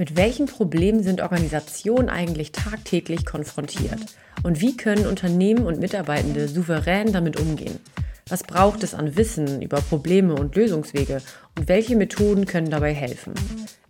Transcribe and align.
Mit 0.00 0.16
welchen 0.16 0.46
Problemen 0.46 1.02
sind 1.02 1.20
Organisationen 1.20 2.08
eigentlich 2.08 2.52
tagtäglich 2.52 3.26
konfrontiert? 3.26 3.98
Und 4.42 4.62
wie 4.62 4.74
können 4.74 5.06
Unternehmen 5.06 5.66
und 5.66 5.78
Mitarbeitende 5.78 6.48
souverän 6.48 7.12
damit 7.12 7.38
umgehen? 7.38 7.78
Was 8.26 8.42
braucht 8.42 8.82
es 8.82 8.94
an 8.94 9.18
Wissen 9.18 9.60
über 9.60 9.82
Probleme 9.82 10.36
und 10.36 10.56
Lösungswege 10.56 11.20
und 11.58 11.68
welche 11.68 11.96
Methoden 11.96 12.46
können 12.46 12.70
dabei 12.70 12.94
helfen? 12.94 13.34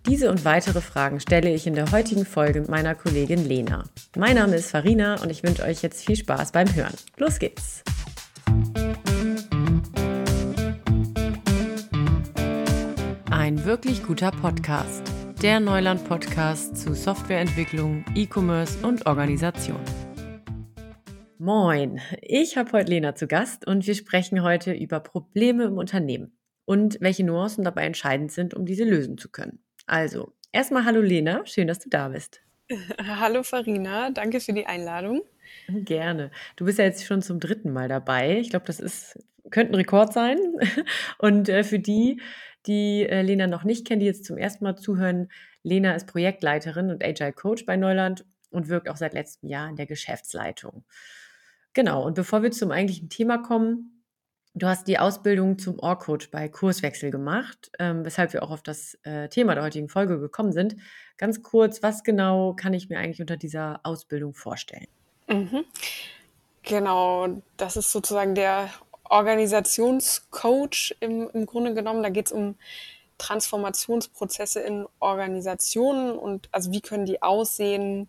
Diese 0.04 0.32
und 0.32 0.44
weitere 0.44 0.80
Fragen 0.80 1.20
stelle 1.20 1.54
ich 1.54 1.68
in 1.68 1.76
der 1.76 1.92
heutigen 1.92 2.26
Folge 2.26 2.64
meiner 2.66 2.96
Kollegin 2.96 3.46
Lena. 3.46 3.84
Mein 4.16 4.34
Name 4.34 4.56
ist 4.56 4.72
Farina 4.72 5.22
und 5.22 5.30
ich 5.30 5.44
wünsche 5.44 5.62
euch 5.62 5.80
jetzt 5.80 6.04
viel 6.04 6.16
Spaß 6.16 6.50
beim 6.50 6.74
Hören. 6.74 6.94
Los 7.18 7.38
geht's! 7.38 7.84
Ein 13.30 13.64
wirklich 13.64 14.02
guter 14.02 14.32
Podcast 14.32 15.04
der 15.42 15.58
Neuland-Podcast 15.58 16.76
zu 16.76 16.92
Softwareentwicklung, 16.94 18.04
E-Commerce 18.14 18.86
und 18.86 19.06
Organisation. 19.06 19.80
Moin, 21.38 21.98
ich 22.20 22.58
habe 22.58 22.72
heute 22.72 22.90
Lena 22.90 23.14
zu 23.14 23.26
Gast 23.26 23.66
und 23.66 23.86
wir 23.86 23.94
sprechen 23.94 24.42
heute 24.42 24.72
über 24.72 25.00
Probleme 25.00 25.64
im 25.64 25.78
Unternehmen 25.78 26.36
und 26.66 26.98
welche 27.00 27.24
Nuancen 27.24 27.64
dabei 27.64 27.86
entscheidend 27.86 28.32
sind, 28.32 28.52
um 28.52 28.66
diese 28.66 28.84
lösen 28.84 29.16
zu 29.16 29.30
können. 29.30 29.64
Also, 29.86 30.34
erstmal 30.52 30.84
hallo 30.84 31.00
Lena, 31.00 31.46
schön, 31.46 31.68
dass 31.68 31.78
du 31.78 31.88
da 31.88 32.08
bist. 32.08 32.42
Hallo 33.00 33.42
Farina, 33.42 34.10
danke 34.10 34.40
für 34.40 34.52
die 34.52 34.66
Einladung. 34.66 35.22
Gerne. 35.68 36.30
Du 36.56 36.66
bist 36.66 36.78
ja 36.78 36.84
jetzt 36.84 37.06
schon 37.06 37.22
zum 37.22 37.40
dritten 37.40 37.72
Mal 37.72 37.88
dabei. 37.88 38.38
Ich 38.38 38.50
glaube, 38.50 38.66
das 38.66 38.78
ist, 38.78 39.18
könnte 39.50 39.72
ein 39.72 39.76
Rekord 39.76 40.12
sein. 40.12 40.38
Und 41.18 41.48
äh, 41.48 41.64
für 41.64 41.78
die, 41.78 42.20
die 42.66 43.06
äh, 43.06 43.22
Lena 43.22 43.46
noch 43.46 43.64
nicht 43.64 43.86
kennen, 43.86 44.00
die 44.00 44.06
jetzt 44.06 44.24
zum 44.24 44.38
ersten 44.38 44.64
Mal 44.64 44.76
zuhören, 44.76 45.28
Lena 45.62 45.94
ist 45.94 46.06
Projektleiterin 46.06 46.90
und 46.90 47.04
Agile 47.04 47.32
Coach 47.32 47.66
bei 47.66 47.76
Neuland 47.76 48.24
und 48.50 48.68
wirkt 48.68 48.88
auch 48.88 48.96
seit 48.96 49.14
letztem 49.14 49.48
Jahr 49.48 49.68
in 49.68 49.76
der 49.76 49.86
Geschäftsleitung. 49.86 50.84
Genau, 51.72 52.04
und 52.04 52.14
bevor 52.14 52.42
wir 52.42 52.50
zum 52.50 52.70
eigentlichen 52.70 53.08
Thema 53.08 53.38
kommen, 53.38 54.02
du 54.54 54.66
hast 54.66 54.88
die 54.88 54.98
Ausbildung 54.98 55.58
zum 55.58 55.78
Org-Coach 55.78 56.30
bei 56.30 56.48
Kurswechsel 56.48 57.10
gemacht, 57.10 57.70
ähm, 57.78 58.04
weshalb 58.04 58.32
wir 58.32 58.42
auch 58.42 58.50
auf 58.50 58.62
das 58.62 58.98
äh, 59.04 59.28
Thema 59.28 59.54
der 59.54 59.64
heutigen 59.64 59.88
Folge 59.88 60.18
gekommen 60.18 60.52
sind. 60.52 60.76
Ganz 61.16 61.42
kurz, 61.42 61.82
was 61.82 62.02
genau 62.02 62.54
kann 62.54 62.74
ich 62.74 62.88
mir 62.88 62.98
eigentlich 62.98 63.20
unter 63.20 63.36
dieser 63.36 63.80
Ausbildung 63.84 64.34
vorstellen? 64.34 64.88
Mhm. 65.28 65.64
Genau, 66.62 67.42
das 67.56 67.76
ist 67.76 67.92
sozusagen 67.92 68.34
der 68.34 68.68
Organisationscoach 69.10 70.96
im, 71.00 71.28
im 71.30 71.46
Grunde 71.46 71.74
genommen. 71.74 72.02
Da 72.02 72.08
geht 72.08 72.26
es 72.26 72.32
um 72.32 72.56
Transformationsprozesse 73.18 74.60
in 74.60 74.86
Organisationen 74.98 76.12
und 76.12 76.48
also 76.52 76.72
wie 76.72 76.80
können 76.80 77.04
die 77.04 77.20
aussehen, 77.22 78.08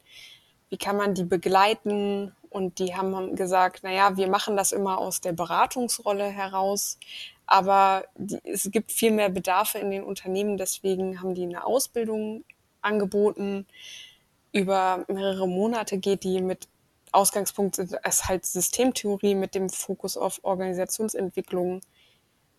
wie 0.69 0.77
kann 0.77 0.95
man 0.95 1.13
die 1.13 1.25
begleiten 1.25 2.33
und 2.49 2.79
die 2.79 2.95
haben 2.95 3.35
gesagt, 3.35 3.83
naja, 3.83 4.15
wir 4.15 4.29
machen 4.29 4.55
das 4.55 4.71
immer 4.71 4.99
aus 4.99 5.19
der 5.19 5.33
Beratungsrolle 5.33 6.25
heraus, 6.25 6.97
aber 7.45 8.05
die, 8.15 8.39
es 8.43 8.71
gibt 8.71 8.91
viel 8.91 9.11
mehr 9.11 9.29
Bedarfe 9.29 9.79
in 9.79 9.91
den 9.91 10.03
Unternehmen, 10.03 10.57
deswegen 10.57 11.19
haben 11.19 11.35
die 11.35 11.43
eine 11.43 11.65
Ausbildung 11.65 12.45
angeboten. 12.81 13.67
Über 14.53 15.03
mehrere 15.07 15.47
Monate 15.47 15.97
geht 15.97 16.23
die 16.23 16.41
mit 16.41 16.67
Ausgangspunkt 17.11 17.77
ist 17.77 18.25
halt 18.27 18.45
Systemtheorie 18.45 19.35
mit 19.35 19.55
dem 19.55 19.69
Fokus 19.69 20.17
auf 20.17 20.39
Organisationsentwicklung. 20.43 21.81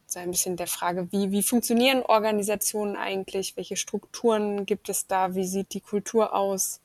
So 0.06 0.20
ein 0.20 0.30
bisschen 0.30 0.56
der 0.56 0.66
Frage, 0.66 1.10
wie, 1.10 1.30
wie 1.30 1.42
funktionieren 1.42 2.02
Organisationen 2.02 2.96
eigentlich? 2.96 3.56
Welche 3.56 3.76
Strukturen 3.76 4.66
gibt 4.66 4.88
es 4.88 5.06
da? 5.06 5.34
Wie 5.34 5.46
sieht 5.46 5.72
die 5.72 5.80
Kultur 5.80 6.34
aus? 6.34 6.80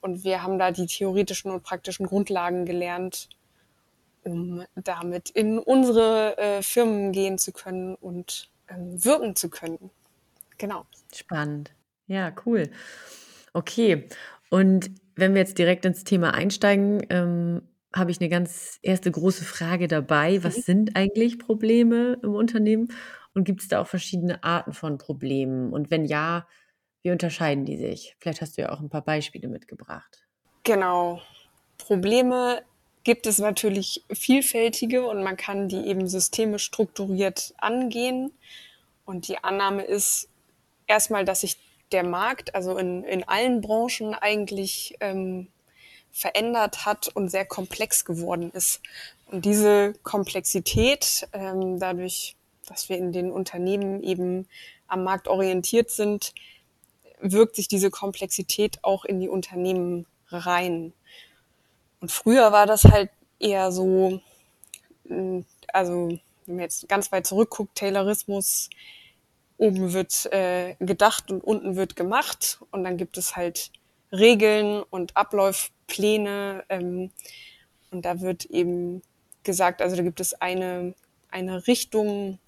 Und 0.00 0.24
wir 0.24 0.42
haben 0.42 0.58
da 0.58 0.70
die 0.70 0.86
theoretischen 0.86 1.50
und 1.50 1.62
praktischen 1.62 2.06
Grundlagen 2.06 2.64
gelernt, 2.64 3.28
um 4.24 4.64
damit 4.74 5.30
in 5.30 5.58
unsere 5.58 6.36
äh, 6.38 6.62
Firmen 6.62 7.12
gehen 7.12 7.38
zu 7.38 7.52
können 7.52 7.94
und 7.96 8.50
ähm, 8.68 9.04
wirken 9.04 9.36
zu 9.36 9.50
können. 9.50 9.90
Genau. 10.58 10.86
Spannend. 11.14 11.72
Ja, 12.06 12.32
cool. 12.46 12.70
Okay. 13.52 14.08
Und 14.50 14.90
wenn 15.16 15.34
wir 15.34 15.40
jetzt 15.40 15.58
direkt 15.58 15.84
ins 15.84 16.04
Thema 16.04 16.34
einsteigen, 16.34 17.04
ähm, 17.10 17.62
habe 17.94 18.10
ich 18.10 18.20
eine 18.20 18.30
ganz 18.30 18.78
erste 18.82 19.10
große 19.10 19.44
Frage 19.44 19.86
dabei. 19.88 20.42
Was 20.42 20.58
Mhm. 20.58 20.62
sind 20.62 20.96
eigentlich 20.96 21.38
Probleme 21.38 22.18
im 22.22 22.34
Unternehmen? 22.34 22.88
Und 23.34 23.44
gibt 23.44 23.62
es 23.62 23.68
da 23.68 23.80
auch 23.80 23.86
verschiedene 23.86 24.42
Arten 24.44 24.72
von 24.72 24.98
Problemen? 24.98 25.72
Und 25.72 25.90
wenn 25.90 26.04
ja, 26.04 26.46
wie 27.02 27.10
unterscheiden 27.10 27.64
die 27.64 27.76
sich? 27.76 28.16
Vielleicht 28.18 28.40
hast 28.40 28.56
du 28.56 28.62
ja 28.62 28.72
auch 28.72 28.80
ein 28.80 28.90
paar 28.90 29.04
Beispiele 29.04 29.48
mitgebracht. 29.48 30.24
Genau. 30.64 31.20
Probleme 31.78 32.62
gibt 33.04 33.26
es 33.26 33.38
natürlich 33.38 34.04
vielfältige 34.12 35.04
und 35.06 35.22
man 35.22 35.36
kann 35.36 35.68
die 35.68 35.86
eben 35.86 36.06
systemisch 36.08 36.64
strukturiert 36.64 37.52
angehen. 37.58 38.32
Und 39.04 39.26
die 39.28 39.42
Annahme 39.42 39.82
ist 39.82 40.28
erstmal, 40.86 41.24
dass 41.24 41.40
sich 41.40 41.56
der 41.92 42.04
Markt, 42.04 42.54
also 42.54 42.76
in, 42.76 43.04
in 43.04 43.28
allen 43.28 43.60
Branchen 43.60 44.14
eigentlich 44.14 44.96
ähm, 45.00 45.48
verändert 46.10 46.84
hat 46.84 47.08
und 47.08 47.30
sehr 47.30 47.44
komplex 47.44 48.04
geworden 48.04 48.50
ist. 48.52 48.80
Und 49.26 49.44
diese 49.44 49.94
Komplexität, 50.02 51.26
ähm, 51.32 51.78
dadurch, 51.78 52.36
dass 52.66 52.88
wir 52.88 52.98
in 52.98 53.12
den 53.12 53.32
Unternehmen 53.32 54.02
eben 54.02 54.46
am 54.88 55.04
Markt 55.04 55.26
orientiert 55.26 55.90
sind, 55.90 56.34
wirkt 57.20 57.56
sich 57.56 57.68
diese 57.68 57.90
Komplexität 57.90 58.78
auch 58.82 59.04
in 59.04 59.20
die 59.20 59.28
Unternehmen 59.28 60.06
rein. 60.28 60.92
Und 62.00 62.12
früher 62.12 62.52
war 62.52 62.66
das 62.66 62.84
halt 62.84 63.10
eher 63.38 63.72
so, 63.72 64.20
also 65.72 66.08
wenn 66.46 66.56
man 66.56 66.60
jetzt 66.64 66.88
ganz 66.88 67.10
weit 67.12 67.26
zurückguckt, 67.26 67.76
Taylorismus, 67.76 68.68
oben 69.62 69.92
wird 69.92 70.26
äh, 70.32 70.74
gedacht 70.80 71.30
und 71.30 71.42
unten 71.44 71.76
wird 71.76 71.94
gemacht 71.94 72.58
und 72.72 72.82
dann 72.82 72.96
gibt 72.96 73.16
es 73.16 73.36
halt 73.36 73.70
Regeln 74.10 74.82
und 74.90 75.16
Abläufpläne 75.16 76.64
ähm, 76.68 77.12
und 77.92 78.04
da 78.04 78.20
wird 78.20 78.44
eben 78.46 79.02
gesagt, 79.44 79.80
also 79.80 79.94
da 79.94 80.02
gibt 80.02 80.18
es 80.18 80.34
eine, 80.34 80.94
eine 81.30 81.68
Richtung, 81.68 82.40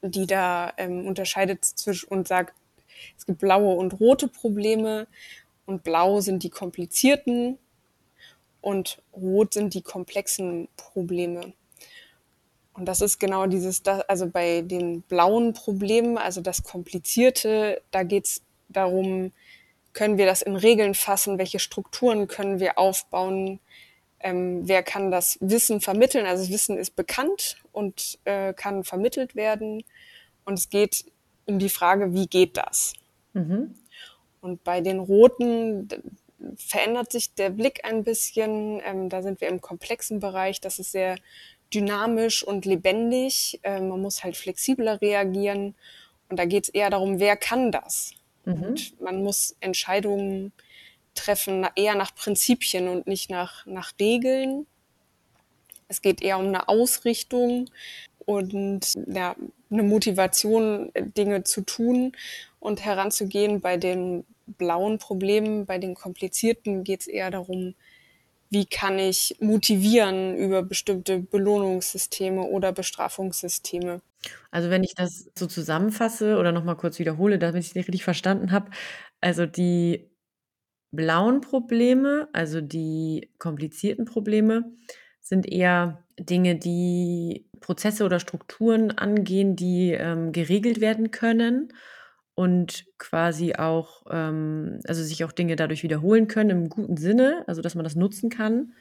die 0.00 0.26
da 0.26 0.72
ähm, 0.78 1.06
unterscheidet 1.06 1.62
zwischen 1.62 2.08
und 2.08 2.26
sagt, 2.26 2.54
es 3.18 3.26
gibt 3.26 3.40
blaue 3.40 3.74
und 3.74 4.00
rote 4.00 4.26
Probleme 4.26 5.08
und 5.66 5.84
blau 5.84 6.22
sind 6.22 6.42
die 6.42 6.48
komplizierten 6.50 7.58
und 8.62 9.02
rot 9.12 9.52
sind 9.52 9.74
die 9.74 9.82
komplexen 9.82 10.68
Probleme. 10.78 11.52
Und 12.74 12.86
das 12.86 13.00
ist 13.00 13.18
genau 13.18 13.46
dieses, 13.46 13.82
also 13.86 14.26
bei 14.28 14.62
den 14.62 15.02
blauen 15.02 15.52
Problemen, 15.52 16.18
also 16.18 16.40
das 16.40 16.62
Komplizierte, 16.62 17.82
da 17.90 18.04
geht 18.04 18.26
es 18.26 18.42
darum, 18.68 19.32
können 19.92 20.18
wir 20.18 20.26
das 20.26 20.42
in 20.42 20.56
Regeln 20.56 20.94
fassen, 20.94 21.38
welche 21.38 21.58
Strukturen 21.58 22.28
können 22.28 22.60
wir 22.60 22.78
aufbauen, 22.78 23.58
ähm, 24.20 24.68
wer 24.68 24.82
kann 24.82 25.10
das 25.10 25.38
Wissen 25.40 25.80
vermitteln. 25.80 26.26
Also 26.26 26.44
das 26.44 26.52
Wissen 26.52 26.78
ist 26.78 26.94
bekannt 26.94 27.56
und 27.72 28.18
äh, 28.24 28.52
kann 28.52 28.84
vermittelt 28.84 29.34
werden. 29.34 29.82
Und 30.44 30.58
es 30.58 30.68
geht 30.68 31.06
um 31.46 31.58
die 31.58 31.68
Frage, 31.68 32.12
wie 32.14 32.26
geht 32.26 32.56
das? 32.56 32.92
Mhm. 33.32 33.74
Und 34.40 34.62
bei 34.62 34.80
den 34.80 35.00
Roten 35.00 35.88
verändert 36.56 37.12
sich 37.12 37.34
der 37.34 37.50
Blick 37.50 37.84
ein 37.84 38.04
bisschen. 38.04 38.80
Ähm, 38.84 39.08
da 39.08 39.22
sind 39.22 39.40
wir 39.40 39.48
im 39.48 39.60
komplexen 39.60 40.20
Bereich. 40.20 40.60
Das 40.60 40.78
ist 40.78 40.92
sehr 40.92 41.16
dynamisch 41.72 42.42
und 42.42 42.64
lebendig. 42.64 43.60
Äh, 43.62 43.80
man 43.80 44.00
muss 44.00 44.24
halt 44.24 44.36
flexibler 44.36 45.00
reagieren. 45.00 45.74
Und 46.28 46.38
da 46.38 46.44
geht 46.44 46.64
es 46.64 46.68
eher 46.70 46.90
darum, 46.90 47.20
wer 47.20 47.36
kann 47.36 47.72
das? 47.72 48.12
Mhm. 48.44 48.62
Und 48.62 49.00
man 49.00 49.22
muss 49.22 49.56
Entscheidungen 49.60 50.52
treffen, 51.14 51.66
eher 51.76 51.94
nach 51.94 52.14
Prinzipien 52.14 52.88
und 52.88 53.06
nicht 53.06 53.30
nach, 53.30 53.66
nach 53.66 53.92
Regeln. 53.98 54.66
Es 55.88 56.02
geht 56.02 56.22
eher 56.22 56.38
um 56.38 56.46
eine 56.46 56.68
Ausrichtung 56.68 57.68
und 58.24 58.96
ja, 59.06 59.34
eine 59.70 59.82
Motivation, 59.82 60.92
Dinge 60.94 61.42
zu 61.44 61.62
tun 61.62 62.12
und 62.60 62.84
heranzugehen. 62.84 63.60
Bei 63.60 63.76
den 63.76 64.24
blauen 64.46 64.98
Problemen, 64.98 65.66
bei 65.66 65.78
den 65.78 65.94
komplizierten 65.94 66.84
geht 66.84 67.02
es 67.02 67.06
eher 67.08 67.30
darum, 67.30 67.74
wie 68.50 68.66
kann 68.66 68.98
ich 68.98 69.36
motivieren 69.40 70.36
über 70.36 70.62
bestimmte 70.62 71.20
Belohnungssysteme 71.20 72.42
oder 72.42 72.72
Bestrafungssysteme. 72.72 74.02
Also 74.50 74.70
wenn 74.70 74.82
ich 74.82 74.94
das 74.94 75.30
so 75.38 75.46
zusammenfasse 75.46 76.36
oder 76.36 76.52
nochmal 76.52 76.76
kurz 76.76 76.98
wiederhole, 76.98 77.38
damit 77.38 77.62
ich 77.62 77.70
es 77.70 77.76
richtig 77.76 78.04
verstanden 78.04 78.50
habe, 78.50 78.70
also 79.20 79.46
die 79.46 80.10
blauen 80.90 81.40
Probleme, 81.40 82.28
also 82.32 82.60
die 82.60 83.30
komplizierten 83.38 84.04
Probleme, 84.04 84.72
sind 85.20 85.46
eher 85.46 86.04
Dinge, 86.18 86.56
die 86.56 87.46
Prozesse 87.60 88.04
oder 88.04 88.18
Strukturen 88.18 88.90
angehen, 88.90 89.54
die 89.54 89.92
ähm, 89.92 90.32
geregelt 90.32 90.80
werden 90.80 91.12
können. 91.12 91.72
Und 92.40 92.86
quasi 92.96 93.52
auch, 93.52 94.04
ähm, 94.10 94.80
also 94.88 95.02
sich 95.02 95.24
auch 95.24 95.32
Dinge 95.32 95.56
dadurch 95.56 95.82
wiederholen 95.82 96.26
können 96.26 96.48
im 96.48 96.68
guten 96.70 96.96
Sinne, 96.96 97.44
also 97.46 97.60
dass 97.60 97.74
man 97.74 97.84
das 97.84 97.96
nutzen 97.96 98.30
kann. 98.30 98.72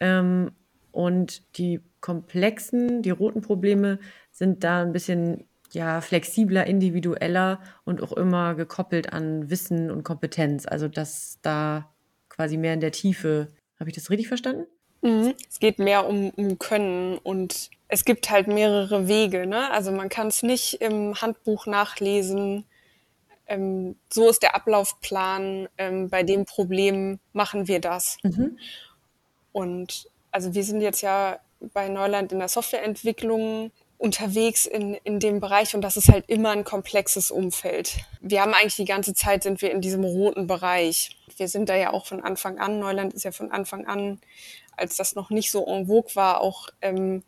Ähm, 0.00 0.50
und 0.92 1.56
die 1.56 1.80
komplexen, 2.02 3.00
die 3.00 3.08
roten 3.08 3.40
Probleme 3.40 3.98
sind 4.32 4.64
da 4.64 4.82
ein 4.82 4.92
bisschen 4.92 5.44
ja, 5.72 6.02
flexibler, 6.02 6.66
individueller 6.66 7.62
und 7.86 8.02
auch 8.02 8.12
immer 8.12 8.54
gekoppelt 8.54 9.14
an 9.14 9.48
Wissen 9.48 9.90
und 9.90 10.02
Kompetenz. 10.02 10.66
Also 10.66 10.88
dass 10.88 11.38
da 11.40 11.88
quasi 12.28 12.58
mehr 12.58 12.74
in 12.74 12.80
der 12.80 12.92
Tiefe. 12.92 13.48
Habe 13.80 13.88
ich 13.88 13.96
das 13.96 14.10
richtig 14.10 14.28
verstanden? 14.28 14.66
Mhm. 15.00 15.32
Es 15.48 15.58
geht 15.58 15.78
mehr 15.78 16.06
um, 16.06 16.28
um 16.36 16.58
Können 16.58 17.16
und 17.16 17.70
es 17.88 18.04
gibt 18.04 18.30
halt 18.30 18.46
mehrere 18.46 19.08
Wege. 19.08 19.46
Ne? 19.46 19.70
Also 19.70 19.90
man 19.90 20.08
kann 20.08 20.28
es 20.28 20.42
nicht 20.42 20.74
im 20.74 21.20
Handbuch 21.20 21.66
nachlesen. 21.66 22.64
Ähm, 23.46 23.96
so 24.12 24.28
ist 24.28 24.42
der 24.42 24.54
Ablaufplan. 24.54 25.68
Ähm, 25.78 26.10
bei 26.10 26.22
dem 26.22 26.44
Problem 26.44 27.18
machen 27.32 27.66
wir 27.66 27.80
das. 27.80 28.18
Mhm. 28.22 28.58
Und 29.52 30.08
also 30.30 30.54
wir 30.54 30.62
sind 30.64 30.82
jetzt 30.82 31.00
ja 31.00 31.40
bei 31.60 31.88
Neuland 31.88 32.30
in 32.32 32.38
der 32.38 32.48
Softwareentwicklung 32.48 33.72
unterwegs 33.96 34.64
in, 34.66 34.94
in 35.02 35.18
dem 35.18 35.40
Bereich 35.40 35.74
und 35.74 35.80
das 35.80 35.96
ist 35.96 36.08
halt 36.08 36.28
immer 36.28 36.50
ein 36.50 36.62
komplexes 36.62 37.32
Umfeld. 37.32 37.96
Wir 38.20 38.42
haben 38.42 38.54
eigentlich 38.54 38.76
die 38.76 38.84
ganze 38.84 39.12
Zeit 39.12 39.42
sind 39.42 39.60
wir 39.60 39.72
in 39.72 39.80
diesem 39.80 40.04
roten 40.04 40.46
Bereich. 40.46 41.16
Wir 41.36 41.48
sind 41.48 41.68
da 41.68 41.74
ja 41.74 41.92
auch 41.92 42.06
von 42.06 42.22
Anfang 42.22 42.58
an, 42.58 42.78
Neuland 42.78 43.12
ist 43.12 43.24
ja 43.24 43.32
von 43.32 43.50
Anfang 43.50 43.86
an, 43.86 44.20
als 44.76 44.96
das 44.96 45.16
noch 45.16 45.30
nicht 45.30 45.50
so 45.50 45.66
en 45.66 45.88
vogue 45.88 46.14
war, 46.14 46.40
auch 46.40 46.68
ähm, 46.80 47.24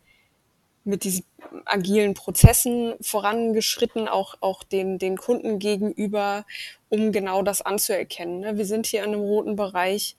mit 0.83 1.03
diesen 1.03 1.25
agilen 1.65 2.13
Prozessen 2.13 2.93
vorangeschritten, 3.01 4.07
auch, 4.07 4.35
auch 4.41 4.63
den, 4.63 4.97
den 4.99 5.17
Kunden 5.17 5.59
gegenüber, 5.59 6.45
um 6.89 7.11
genau 7.11 7.43
das 7.43 7.61
anzuerkennen. 7.61 8.39
Ne? 8.39 8.57
Wir 8.57 8.65
sind 8.65 8.85
hier 8.87 9.03
in 9.03 9.13
einem 9.13 9.21
roten 9.21 9.55
Bereich 9.55 10.15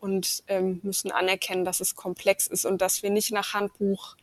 und 0.00 0.42
ähm, 0.48 0.80
müssen 0.82 1.10
anerkennen, 1.10 1.64
dass 1.64 1.80
es 1.80 1.94
komplex 1.94 2.46
ist 2.46 2.66
und 2.66 2.82
dass 2.82 3.02
wir 3.02 3.10
nicht 3.10 3.32
nach 3.32 3.54
Handbuch 3.54 4.16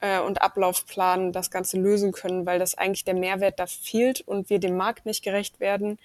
äh, 0.00 0.20
und 0.20 0.42
Ablaufplan 0.42 1.32
das 1.32 1.50
Ganze 1.50 1.78
lösen 1.78 2.12
können, 2.12 2.46
weil 2.46 2.58
das 2.58 2.76
eigentlich 2.76 3.04
der 3.04 3.14
Mehrwert 3.14 3.58
da 3.58 3.66
fehlt 3.66 4.22
und 4.22 4.50
wir 4.50 4.58
dem 4.58 4.76
Markt 4.76 5.06
nicht 5.06 5.22
gerecht 5.22 5.60
werden. 5.60 5.98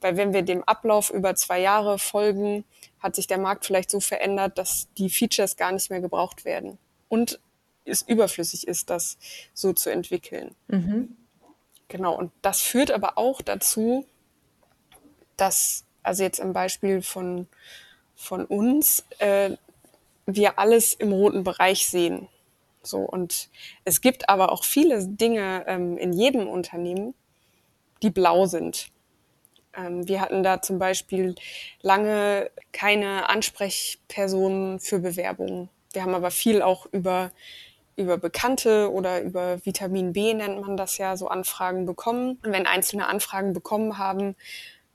Weil 0.00 0.16
wenn 0.16 0.34
wir 0.34 0.42
dem 0.42 0.62
Ablauf 0.64 1.10
über 1.10 1.34
zwei 1.34 1.60
Jahre 1.60 1.98
folgen, 1.98 2.64
hat 3.00 3.16
sich 3.16 3.26
der 3.26 3.38
Markt 3.38 3.64
vielleicht 3.64 3.90
so 3.90 4.00
verändert, 4.00 4.58
dass 4.58 4.88
die 4.98 5.08
Features 5.08 5.56
gar 5.56 5.72
nicht 5.72 5.88
mehr 5.90 6.00
gebraucht 6.00 6.44
werden. 6.44 6.78
Und 7.08 7.40
es 7.86 8.02
überflüssig 8.02 8.66
ist, 8.66 8.90
das 8.90 9.18
so 9.54 9.72
zu 9.72 9.90
entwickeln. 9.90 10.54
Mhm. 10.68 11.16
Genau, 11.88 12.16
und 12.16 12.32
das 12.42 12.60
führt 12.60 12.90
aber 12.90 13.16
auch 13.16 13.42
dazu, 13.42 14.06
dass, 15.36 15.84
also 16.02 16.22
jetzt 16.22 16.40
im 16.40 16.52
Beispiel 16.52 17.02
von, 17.02 17.46
von 18.14 18.44
uns, 18.44 19.04
äh, 19.18 19.56
wir 20.26 20.58
alles 20.58 20.94
im 20.94 21.12
roten 21.12 21.44
Bereich 21.44 21.86
sehen. 21.86 22.28
So, 22.82 22.98
und 22.98 23.48
es 23.84 24.00
gibt 24.00 24.28
aber 24.28 24.52
auch 24.52 24.64
viele 24.64 25.06
Dinge 25.06 25.64
ähm, 25.66 25.96
in 25.98 26.12
jedem 26.12 26.48
Unternehmen, 26.48 27.14
die 28.02 28.10
blau 28.10 28.46
sind. 28.46 28.90
Ähm, 29.76 30.08
wir 30.08 30.20
hatten 30.20 30.42
da 30.42 30.62
zum 30.62 30.78
Beispiel 30.78 31.34
lange 31.82 32.50
keine 32.72 33.28
Ansprechpersonen 33.28 34.80
für 34.80 35.00
Bewerbungen. 35.00 35.68
Wir 35.92 36.02
haben 36.02 36.14
aber 36.14 36.30
viel 36.30 36.62
auch 36.62 36.86
über, 36.92 37.32
über 37.96 38.18
Bekannte 38.18 38.92
oder 38.92 39.22
über 39.22 39.64
Vitamin 39.64 40.12
B 40.12 40.34
nennt 40.34 40.60
man 40.60 40.76
das 40.76 40.98
ja, 40.98 41.16
so 41.16 41.28
Anfragen 41.28 41.86
bekommen. 41.86 42.38
Und 42.44 42.52
wenn 42.52 42.66
einzelne 42.66 43.06
Anfragen 43.08 43.52
bekommen 43.54 43.98
haben, 43.98 44.36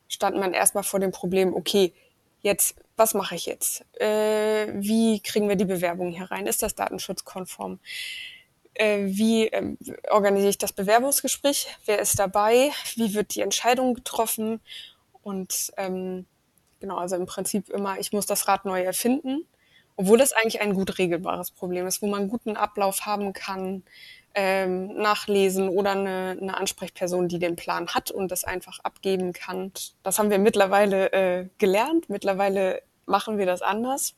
stand 0.08 0.38
man 0.38 0.54
erstmal 0.54 0.84
vor 0.84 1.00
dem 1.00 1.12
Problem, 1.12 1.54
okay, 1.54 1.94
jetzt, 2.42 2.76
was 2.98 3.14
mache 3.14 3.36
ich 3.36 3.46
jetzt? 3.48 3.84
Äh, 4.00 4.68
wie 4.74 5.20
kriegen 5.20 5.50
wir 5.50 5.56
die 5.56 5.66
Bewerbung 5.66 6.12
hier 6.12 6.30
rein? 6.30 6.46
Ist 6.46 6.62
das 6.62 6.76
datenschutzkonform? 6.76 7.80
Äh, 8.74 9.06
wie 9.06 9.48
äh, 9.48 9.76
organisiere 10.10 10.52
ich 10.52 10.58
das 10.58 10.74
Bewerbungsgespräch? 10.74 11.68
Wer 11.86 12.00
ist 12.00 12.20
dabei? 12.20 12.72
Wie 12.96 13.14
wird 13.14 13.36
die 13.36 13.42
Entscheidung 13.42 13.96
getroffen? 13.96 14.60
Und 15.24 15.72
ähm, 15.78 16.26
genau, 16.80 16.98
also 16.98 17.16
im 17.16 17.26
Prinzip 17.26 17.70
immer, 17.70 18.00
ich 18.00 18.12
muss 18.12 18.26
das 18.26 18.48
Rad 18.48 18.66
neu 18.66 18.82
erfinden, 18.82 19.46
obwohl 20.02 20.18
das 20.18 20.34
eigentlich 20.34 20.62
ein 20.62 20.74
gut 20.74 20.98
regelbares 20.98 21.52
Problem 21.52 21.86
ist, 21.86 22.02
wo 22.02 22.08
man 22.08 22.28
guten 22.28 22.58
Ablauf 22.58 23.06
haben 23.06 23.34
kann, 23.34 23.84
ähm, 24.34 24.96
nachlesen 24.96 25.70
oder 25.70 25.92
eine, 25.92 26.38
eine 26.42 26.58
Ansprechperson, 26.58 27.28
die 27.28 27.38
den 27.38 27.56
Plan 27.56 27.88
hat 27.90 28.10
und 28.10 28.32
das 28.32 28.44
einfach 28.44 28.80
abgeben 28.80 29.32
kann. 29.34 29.72
Das 30.02 30.18
haben 30.18 30.32
wir 30.32 30.40
mittlerweile 30.40 31.12
äh, 31.12 31.46
gelernt. 31.60 32.10
Mittlerweile 32.10 32.82
machen 33.06 33.38
wir 33.38 33.46
das 33.46 33.62
anders. 33.62 34.16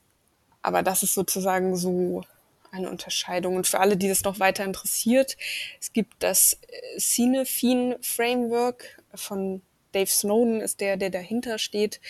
Aber 0.62 0.82
das 0.82 1.02
ist 1.02 1.14
sozusagen 1.14 1.76
so 1.76 2.22
eine 2.70 2.88
Unterscheidung. 2.88 3.56
Und 3.56 3.66
für 3.66 3.80
alle, 3.80 3.98
die 3.98 4.08
das 4.08 4.24
noch 4.24 4.40
weiter 4.40 4.64
interessiert, 4.64 5.36
es 5.80 5.92
gibt 5.92 6.14
das 6.20 6.58
äh, 6.68 6.98
Cinefin 6.98 7.96
Framework 8.00 9.02
von 9.14 9.60
Dave 9.92 10.10
Snowden, 10.10 10.60
ist 10.60 10.80
der, 10.80 10.96
der 10.96 11.10
dahinter 11.10 11.58
steht, 11.58 12.00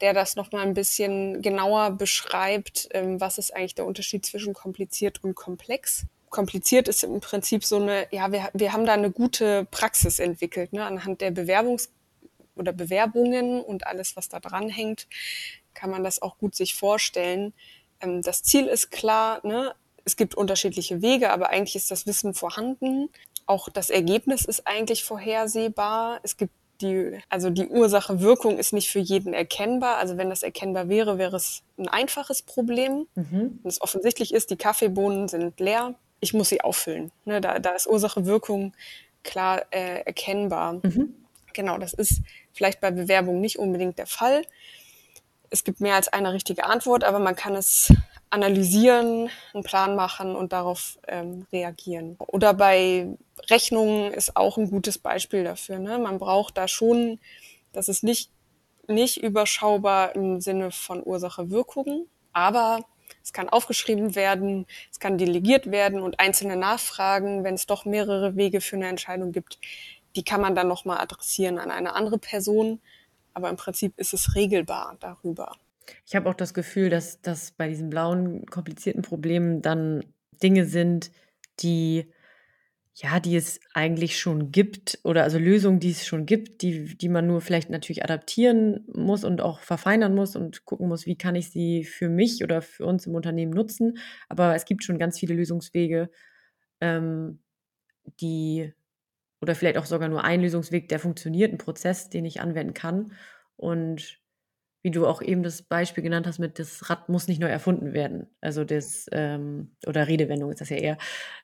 der 0.00 0.12
das 0.12 0.36
noch 0.36 0.52
mal 0.52 0.62
ein 0.62 0.74
bisschen 0.74 1.42
genauer 1.42 1.92
beschreibt, 1.92 2.88
ähm, 2.92 3.20
was 3.20 3.38
ist 3.38 3.54
eigentlich 3.54 3.74
der 3.74 3.86
Unterschied 3.86 4.26
zwischen 4.26 4.54
kompliziert 4.54 5.22
und 5.22 5.34
komplex 5.34 6.06
kompliziert 6.34 6.88
ist 6.88 7.04
im 7.04 7.20
Prinzip 7.20 7.64
so 7.64 7.76
eine, 7.76 8.08
ja, 8.10 8.32
wir, 8.32 8.50
wir 8.54 8.72
haben 8.72 8.86
da 8.86 8.94
eine 8.94 9.12
gute 9.12 9.68
Praxis 9.70 10.18
entwickelt, 10.18 10.72
ne? 10.72 10.84
anhand 10.84 11.20
der 11.20 11.32
Bewerbungs- 11.32 11.90
oder 12.56 12.72
Bewerbungen 12.72 13.60
und 13.60 13.86
alles, 13.86 14.16
was 14.16 14.28
da 14.28 14.40
dran 14.40 14.68
hängt, 14.68 15.06
kann 15.74 15.90
man 15.90 16.02
das 16.02 16.20
auch 16.20 16.36
gut 16.36 16.56
sich 16.56 16.74
vorstellen. 16.74 17.52
Ähm, 18.00 18.20
das 18.20 18.42
Ziel 18.42 18.66
ist 18.66 18.90
klar, 18.90 19.46
ne? 19.46 19.76
es 20.04 20.16
gibt 20.16 20.34
unterschiedliche 20.34 21.02
Wege, 21.02 21.30
aber 21.30 21.50
eigentlich 21.50 21.76
ist 21.76 21.92
das 21.92 22.04
Wissen 22.04 22.34
vorhanden. 22.34 23.10
Auch 23.46 23.68
das 23.68 23.88
Ergebnis 23.88 24.44
ist 24.44 24.66
eigentlich 24.66 25.04
vorhersehbar. 25.04 26.18
Es 26.24 26.36
gibt 26.36 26.52
die, 26.84 27.18
also 27.28 27.50
die 27.50 27.66
Ursache-Wirkung 27.66 28.58
ist 28.58 28.72
nicht 28.72 28.90
für 28.90 28.98
jeden 28.98 29.34
erkennbar. 29.34 29.96
Also 29.96 30.16
wenn 30.16 30.30
das 30.30 30.42
erkennbar 30.42 30.88
wäre, 30.88 31.18
wäre 31.18 31.36
es 31.36 31.62
ein 31.78 31.88
einfaches 31.88 32.42
Problem. 32.42 33.06
Mhm. 33.14 33.58
Wenn 33.62 33.68
es 33.68 33.80
offensichtlich 33.80 34.32
ist, 34.32 34.50
die 34.50 34.56
Kaffeebohnen 34.56 35.28
sind 35.28 35.58
leer, 35.58 35.94
ich 36.20 36.34
muss 36.34 36.48
sie 36.48 36.60
auffüllen. 36.60 37.10
Ne, 37.24 37.40
da, 37.40 37.58
da 37.58 37.70
ist 37.70 37.86
Ursache-Wirkung 37.86 38.72
klar 39.22 39.64
äh, 39.70 40.02
erkennbar. 40.04 40.74
Mhm. 40.74 41.14
Genau, 41.52 41.78
das 41.78 41.92
ist 41.92 42.20
vielleicht 42.52 42.80
bei 42.80 42.90
Bewerbungen 42.90 43.40
nicht 43.40 43.58
unbedingt 43.58 43.98
der 43.98 44.06
Fall. 44.06 44.42
Es 45.50 45.64
gibt 45.64 45.80
mehr 45.80 45.94
als 45.94 46.08
eine 46.08 46.32
richtige 46.32 46.64
Antwort, 46.64 47.04
aber 47.04 47.18
man 47.18 47.36
kann 47.36 47.54
es 47.54 47.92
analysieren, 48.34 49.30
einen 49.52 49.62
Plan 49.62 49.94
machen 49.94 50.34
und 50.34 50.52
darauf 50.52 50.98
ähm, 51.06 51.46
reagieren. 51.52 52.16
Oder 52.18 52.52
bei 52.52 53.06
Rechnungen 53.48 54.12
ist 54.12 54.36
auch 54.36 54.58
ein 54.58 54.70
gutes 54.70 54.98
Beispiel 54.98 55.44
dafür. 55.44 55.78
Ne? 55.78 55.98
Man 55.98 56.18
braucht 56.18 56.58
da 56.58 56.66
schon, 56.66 57.20
das 57.72 57.88
ist 57.88 58.02
nicht, 58.02 58.30
nicht 58.88 59.22
überschaubar 59.22 60.16
im 60.16 60.40
Sinne 60.40 60.72
von 60.72 61.00
Ursache-Wirkung, 61.04 62.06
aber 62.32 62.84
es 63.22 63.32
kann 63.32 63.48
aufgeschrieben 63.48 64.16
werden, 64.16 64.66
es 64.90 64.98
kann 64.98 65.16
delegiert 65.16 65.70
werden 65.70 66.00
und 66.00 66.18
einzelne 66.18 66.56
Nachfragen, 66.56 67.44
wenn 67.44 67.54
es 67.54 67.66
doch 67.66 67.84
mehrere 67.84 68.34
Wege 68.34 68.60
für 68.60 68.76
eine 68.76 68.88
Entscheidung 68.88 69.30
gibt, 69.30 69.60
die 70.16 70.24
kann 70.24 70.40
man 70.40 70.56
dann 70.56 70.66
nochmal 70.66 70.98
adressieren 70.98 71.58
an 71.58 71.70
eine 71.70 71.94
andere 71.94 72.18
Person. 72.18 72.80
Aber 73.32 73.48
im 73.48 73.56
Prinzip 73.56 73.94
ist 73.96 74.12
es 74.12 74.34
regelbar 74.34 74.96
darüber. 75.00 75.52
Ich 76.06 76.14
habe 76.14 76.28
auch 76.28 76.34
das 76.34 76.54
Gefühl, 76.54 76.90
dass, 76.90 77.20
dass 77.20 77.52
bei 77.52 77.68
diesen 77.68 77.90
blauen, 77.90 78.46
komplizierten 78.46 79.02
Problemen 79.02 79.62
dann 79.62 80.04
Dinge 80.42 80.66
sind, 80.66 81.10
die 81.60 82.12
ja, 82.96 83.18
die 83.18 83.34
es 83.34 83.58
eigentlich 83.74 84.20
schon 84.20 84.52
gibt 84.52 85.00
oder 85.02 85.24
also 85.24 85.36
Lösungen, 85.36 85.80
die 85.80 85.90
es 85.90 86.06
schon 86.06 86.26
gibt, 86.26 86.62
die 86.62 86.96
die 86.96 87.08
man 87.08 87.26
nur 87.26 87.40
vielleicht 87.40 87.68
natürlich 87.68 88.04
adaptieren 88.04 88.84
muss 88.94 89.24
und 89.24 89.40
auch 89.40 89.58
verfeinern 89.60 90.14
muss 90.14 90.36
und 90.36 90.64
gucken 90.64 90.88
muss, 90.88 91.04
wie 91.04 91.18
kann 91.18 91.34
ich 91.34 91.50
sie 91.50 91.82
für 91.82 92.08
mich 92.08 92.44
oder 92.44 92.62
für 92.62 92.86
uns 92.86 93.06
im 93.06 93.16
Unternehmen 93.16 93.52
nutzen. 93.52 93.98
Aber 94.28 94.54
es 94.54 94.64
gibt 94.64 94.84
schon 94.84 94.98
ganz 94.98 95.18
viele 95.18 95.34
Lösungswege, 95.34 96.08
ähm, 96.80 97.40
die 98.20 98.72
oder 99.40 99.54
vielleicht 99.56 99.78
auch 99.78 99.86
sogar 99.86 100.08
nur 100.08 100.24
ein 100.24 100.40
Lösungsweg, 100.42 100.88
der 100.88 101.00
funktioniert, 101.00 101.52
ein 101.52 101.58
Prozess, 101.58 102.10
den 102.10 102.24
ich 102.24 102.40
anwenden 102.40 102.74
kann. 102.74 103.12
Und 103.56 104.20
wie 104.84 104.90
du 104.90 105.06
auch 105.06 105.22
eben 105.22 105.42
das 105.42 105.62
Beispiel 105.62 106.04
genannt 106.04 106.26
hast 106.26 106.38
mit, 106.38 106.58
das 106.58 106.90
Rad 106.90 107.08
muss 107.08 107.26
nicht 107.26 107.40
neu 107.40 107.48
erfunden 107.48 107.94
werden. 107.94 108.26
Also 108.42 108.64
das, 108.64 109.06
ähm, 109.12 109.70
oder 109.86 110.06
Redewendung 110.08 110.50
ist 110.50 110.60
das 110.60 110.68
ja 110.68 110.76
eher, 110.76 110.98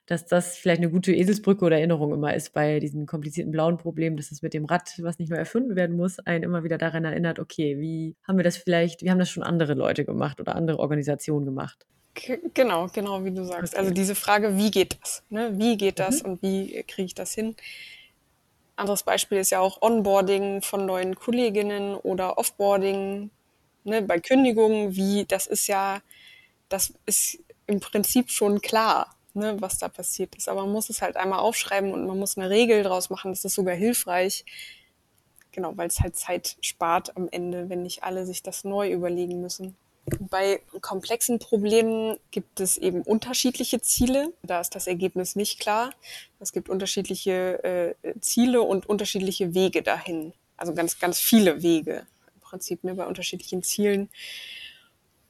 dass 0.05 0.27
das 0.27 0.57
vielleicht 0.57 0.79
eine 0.79 0.91
gute 0.91 1.11
Eselsbrücke 1.11 1.65
oder 1.65 1.77
Erinnerung 1.77 2.13
immer 2.13 2.35
ist 2.35 2.53
bei 2.53 2.79
diesen 2.79 3.07
komplizierten 3.07 3.51
blauen 3.51 3.79
Problemen, 3.79 4.15
dass 4.15 4.31
es 4.31 4.43
mit 4.43 4.53
dem 4.53 4.65
Rad, 4.65 4.93
was 4.99 5.17
nicht 5.17 5.31
neu 5.31 5.37
erfunden 5.37 5.75
werden 5.75 5.97
muss, 5.97 6.19
einen 6.19 6.43
immer 6.43 6.63
wieder 6.63 6.77
daran 6.77 7.03
erinnert, 7.03 7.39
okay, 7.39 7.79
wie 7.79 8.15
haben 8.27 8.37
wir 8.37 8.43
das 8.43 8.57
vielleicht, 8.57 9.01
wie 9.01 9.09
haben 9.09 9.17
das 9.17 9.31
schon 9.31 9.41
andere 9.41 9.73
Leute 9.73 10.05
gemacht 10.05 10.39
oder 10.39 10.55
andere 10.55 10.77
Organisationen 10.77 11.47
gemacht? 11.47 11.87
Genau, 12.53 12.89
genau 12.93 13.25
wie 13.25 13.31
du 13.31 13.43
sagst. 13.43 13.73
Okay. 13.73 13.81
Also 13.81 13.91
diese 13.91 14.13
Frage, 14.13 14.55
wie 14.55 14.69
geht 14.69 14.99
das? 15.01 15.23
Ne? 15.29 15.53
Wie 15.57 15.77
geht 15.77 15.97
das 15.97 16.21
mhm. 16.21 16.29
und 16.29 16.43
wie 16.43 16.83
kriege 16.83 17.07
ich 17.07 17.15
das 17.15 17.33
hin? 17.33 17.55
Anderes 18.81 19.03
Beispiel 19.03 19.39
ist 19.39 19.51
ja 19.51 19.59
auch 19.61 19.81
Onboarding 19.81 20.61
von 20.61 20.85
neuen 20.85 21.15
Kolleginnen 21.15 21.95
oder 21.95 22.37
Offboarding 22.37 23.31
ne, 23.83 24.01
bei 24.03 24.19
Kündigungen, 24.19 24.95
wie 24.95 25.25
das 25.25 25.47
ist 25.47 25.67
ja, 25.67 26.01
das 26.69 26.93
ist 27.05 27.39
im 27.67 27.79
Prinzip 27.79 28.29
schon 28.31 28.61
klar, 28.61 29.15
ne, 29.33 29.57
was 29.61 29.77
da 29.79 29.89
passiert 29.89 30.35
ist. 30.35 30.49
Aber 30.49 30.63
man 30.63 30.73
muss 30.73 30.89
es 30.89 31.01
halt 31.01 31.17
einmal 31.17 31.39
aufschreiben 31.39 31.93
und 31.93 32.07
man 32.07 32.19
muss 32.19 32.37
eine 32.37 32.49
Regel 32.49 32.83
draus 32.83 33.09
machen. 33.09 33.31
Das 33.31 33.45
ist 33.45 33.55
sogar 33.55 33.75
hilfreich. 33.75 34.45
Genau, 35.53 35.75
weil 35.77 35.87
es 35.87 35.99
halt 36.01 36.15
Zeit 36.17 36.57
spart 36.61 37.15
am 37.15 37.27
Ende, 37.29 37.69
wenn 37.69 37.83
nicht 37.83 38.03
alle 38.03 38.25
sich 38.25 38.43
das 38.43 38.63
neu 38.65 38.91
überlegen 38.91 39.41
müssen. 39.41 39.77
Bei 40.19 40.61
komplexen 40.81 41.39
Problemen 41.39 42.17
gibt 42.31 42.59
es 42.59 42.77
eben 42.77 43.01
unterschiedliche 43.01 43.81
Ziele. 43.81 44.33
Da 44.41 44.59
ist 44.59 44.73
das 44.75 44.87
Ergebnis 44.87 45.35
nicht 45.35 45.59
klar. 45.59 45.91
Es 46.39 46.51
gibt 46.51 46.69
unterschiedliche 46.69 47.95
äh, 48.03 48.19
Ziele 48.19 48.61
und 48.63 48.87
unterschiedliche 48.87 49.53
Wege 49.53 49.83
dahin. 49.83 50.33
Also 50.57 50.73
ganz, 50.73 50.99
ganz 50.99 51.19
viele 51.19 51.61
Wege 51.61 52.07
im 52.33 52.41
Prinzip 52.41 52.83
ne, 52.83 52.95
bei 52.95 53.05
unterschiedlichen 53.05 53.63
Zielen. 53.63 54.09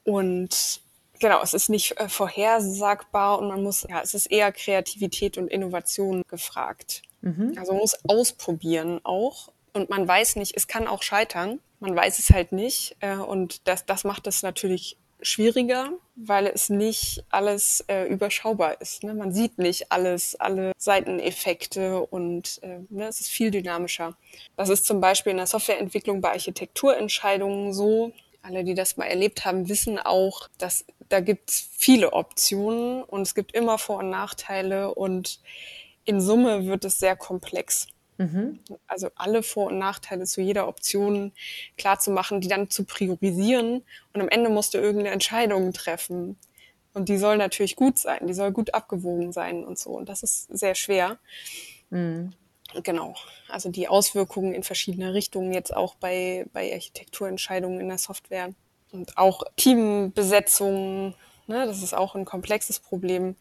Und 0.04 0.82
genau, 1.20 1.42
es 1.42 1.54
ist 1.54 1.70
nicht 1.70 2.00
äh, 2.00 2.10
vorhersagbar 2.10 3.40
und 3.40 3.50
man 3.50 3.64
muss, 3.64 3.86
ja, 3.90 4.02
es 4.02 4.14
ist 4.14 4.28
eher 4.28 4.52
Kreativität 4.52 5.38
und 5.38 5.48
Innovation 5.48 6.24
gefragt. 6.28 7.02
Mhm. 7.22 7.56
Also 7.58 7.74
man 7.74 7.82
muss 7.82 7.98
ausprobieren 8.08 9.00
auch 9.04 9.52
und 9.74 9.90
man 9.90 10.08
weiß 10.08 10.36
nicht, 10.36 10.56
es 10.56 10.68
kann 10.68 10.88
auch 10.88 11.04
scheitern. 11.04 11.60
Man 11.80 11.96
weiß 11.96 12.20
es 12.20 12.30
halt 12.30 12.52
nicht. 12.52 12.96
Äh, 13.00 13.16
und 13.16 13.68
das, 13.68 13.86
das 13.86 14.04
macht 14.04 14.28
es 14.28 14.44
natürlich 14.44 14.98
schwieriger, 15.22 15.92
weil 16.16 16.48
es 16.48 16.70
nicht 16.70 17.24
alles 17.30 17.84
äh, 17.88 18.06
überschaubar 18.06 18.82
ist. 18.82 19.04
Ne? 19.04 19.14
Man 19.14 19.32
sieht 19.32 19.58
nicht 19.58 19.92
alles, 19.92 20.36
alle 20.36 20.72
Seiteneffekte 20.78 22.02
und 22.02 22.60
äh, 22.64 22.80
ne, 22.90 23.08
es 23.08 23.22
ist 23.22 23.30
viel 23.30 23.52
dynamischer. 23.52 24.18
Das 24.58 24.70
ist 24.70 24.86
zum 24.86 25.00
Beispiel 25.00 25.32
in 25.32 25.38
der 25.38 25.48
Softwareentwicklung 25.48 26.22
bei 26.22 26.30
Architekturentscheidungen 26.30 27.74
so. 27.74 28.14
Alle, 28.44 28.64
die 28.64 28.74
das 28.74 28.98
mal 28.98 29.06
erlebt 29.06 29.46
haben, 29.46 29.70
wissen 29.70 30.00
auch, 30.00 30.48
dass 30.58 30.86
da 31.10 31.20
gibt 31.20 31.52
es 31.52 31.70
viele 31.78 32.14
Optionen 32.14 33.04
und 33.04 33.22
es 33.22 33.36
gibt 33.36 33.54
immer 33.54 33.78
Vor- 33.78 34.00
und 34.00 34.10
Nachteile 34.10 34.96
und 34.96 35.40
in 36.06 36.20
Summe 36.20 36.66
wird 36.66 36.84
es 36.86 36.98
sehr 36.98 37.16
komplex. 37.16 37.88
Mhm. 38.22 38.60
Also 38.86 39.10
alle 39.16 39.42
Vor- 39.42 39.68
und 39.68 39.80
Nachteile 39.80 40.26
zu 40.26 40.42
jeder 40.42 40.68
Option 40.68 41.32
klar 41.76 42.00
zu 42.00 42.12
machen, 42.12 42.40
die 42.40 42.48
dann 42.48 42.70
zu 42.70 42.84
priorisieren 42.84 43.84
und 44.14 44.22
am 44.22 44.30
Ende 44.30 44.52
musst 44.52 44.76
du 44.76 44.78
irgendeine 44.78 45.10
Entscheidung 45.10 45.74
treffen. 45.74 46.38
Und 46.94 47.10
die 47.10 47.18
soll 47.18 47.38
natürlich 47.38 47.76
gut 47.76 47.98
sein, 47.98 48.28
die 48.28 48.34
soll 48.34 48.52
gut 48.52 48.74
abgewogen 48.76 49.32
sein 49.32 49.64
und 49.64 49.80
so. 49.80 49.92
Und 49.92 50.08
das 50.10 50.22
ist 50.24 50.56
sehr 50.56 50.76
schwer. 50.76 51.18
Mhm. 51.90 52.34
Genau. 52.84 53.16
Also 53.50 53.70
die 53.70 53.88
Auswirkungen 53.88 54.54
in 54.54 54.64
verschiedene 54.64 55.14
Richtungen 55.14 55.52
jetzt 55.52 55.76
auch 55.76 55.96
bei, 55.96 56.46
bei 56.54 56.72
Architekturentscheidungen 56.72 57.80
in 57.80 57.90
der 57.90 57.98
Software. 57.98 58.54
Und 58.92 59.18
auch 59.18 59.44
Teambesetzungen, 59.56 61.16
ne, 61.48 61.66
das 61.66 61.82
ist 61.82 61.94
auch 61.94 62.14
ein 62.14 62.26
komplexes 62.26 62.80
Problem 62.80 63.36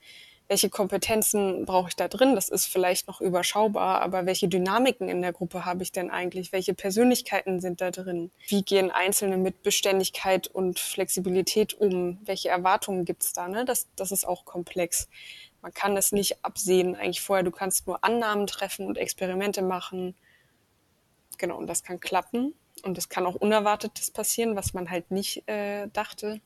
welche 0.50 0.68
Kompetenzen 0.68 1.64
brauche 1.64 1.90
ich 1.90 1.94
da 1.94 2.08
drin? 2.08 2.34
Das 2.34 2.48
ist 2.48 2.66
vielleicht 2.66 3.06
noch 3.06 3.20
überschaubar, 3.20 4.02
aber 4.02 4.26
welche 4.26 4.48
Dynamiken 4.48 5.08
in 5.08 5.22
der 5.22 5.32
Gruppe 5.32 5.64
habe 5.64 5.84
ich 5.84 5.92
denn 5.92 6.10
eigentlich? 6.10 6.50
Welche 6.50 6.74
Persönlichkeiten 6.74 7.60
sind 7.60 7.80
da 7.80 7.92
drin? 7.92 8.32
Wie 8.48 8.64
gehen 8.64 8.90
Einzelne 8.90 9.36
mit 9.36 9.62
Beständigkeit 9.62 10.48
und 10.48 10.80
Flexibilität 10.80 11.74
um? 11.74 12.18
Welche 12.24 12.48
Erwartungen 12.48 13.04
gibt 13.04 13.22
es 13.22 13.32
da? 13.32 13.46
Ne? 13.46 13.64
Das, 13.64 13.86
das 13.94 14.10
ist 14.10 14.26
auch 14.26 14.44
komplex. 14.44 15.08
Man 15.62 15.72
kann 15.72 15.96
es 15.96 16.10
nicht 16.10 16.44
absehen 16.44 16.96
eigentlich 16.96 17.20
vorher. 17.20 17.44
Du 17.44 17.52
kannst 17.52 17.86
nur 17.86 18.02
Annahmen 18.02 18.48
treffen 18.48 18.88
und 18.88 18.98
Experimente 18.98 19.62
machen. 19.62 20.16
Genau, 21.38 21.58
und 21.58 21.68
das 21.68 21.84
kann 21.84 22.00
klappen. 22.00 22.54
Und 22.82 22.98
es 22.98 23.08
kann 23.08 23.24
auch 23.24 23.36
Unerwartetes 23.36 24.10
passieren, 24.10 24.56
was 24.56 24.74
man 24.74 24.90
halt 24.90 25.12
nicht 25.12 25.48
äh, 25.48 25.86
dachte. 25.92 26.40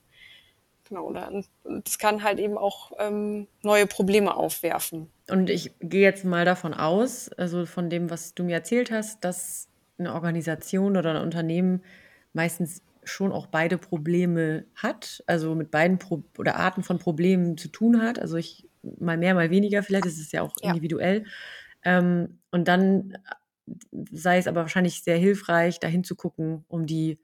Genau, 0.87 1.05
oder 1.07 1.31
das 1.63 1.97
kann 1.97 2.23
halt 2.23 2.39
eben 2.39 2.57
auch 2.57 2.91
ähm, 2.99 3.47
neue 3.63 3.87
Probleme 3.87 4.35
aufwerfen. 4.35 5.09
Und 5.29 5.49
ich 5.49 5.71
gehe 5.79 6.03
jetzt 6.03 6.25
mal 6.25 6.45
davon 6.45 6.73
aus, 6.73 7.29
also 7.29 7.65
von 7.65 7.89
dem, 7.89 8.11
was 8.11 8.35
du 8.35 8.43
mir 8.43 8.53
erzählt 8.53 8.91
hast, 8.91 9.23
dass 9.23 9.67
eine 9.97 10.13
Organisation 10.13 10.95
oder 10.95 11.15
ein 11.15 11.21
Unternehmen 11.21 11.81
meistens 12.33 12.83
schon 13.03 13.31
auch 13.31 13.47
beide 13.47 13.77
Probleme 13.77 14.65
hat, 14.75 15.23
also 15.27 15.55
mit 15.55 15.71
beiden 15.71 15.97
Pro 15.97 16.23
oder 16.37 16.57
Arten 16.57 16.83
von 16.83 16.99
Problemen 16.99 17.57
zu 17.57 17.69
tun 17.69 18.01
hat. 18.01 18.19
Also 18.19 18.35
ich 18.35 18.67
mal 18.99 19.17
mehr, 19.17 19.33
mal 19.33 19.49
weniger, 19.49 19.83
vielleicht 19.83 20.05
ist 20.05 20.19
es 20.19 20.31
ja 20.31 20.41
auch 20.41 20.53
ja. 20.61 20.69
individuell. 20.69 21.25
Ähm, 21.83 22.39
und 22.51 22.67
dann 22.67 23.17
sei 24.11 24.37
es 24.37 24.47
aber 24.47 24.61
wahrscheinlich 24.61 25.03
sehr 25.03 25.17
hilfreich, 25.17 25.79
dahin 25.79 26.03
zu 26.03 26.15
gucken, 26.15 26.65
um 26.67 26.85
die 26.85 27.19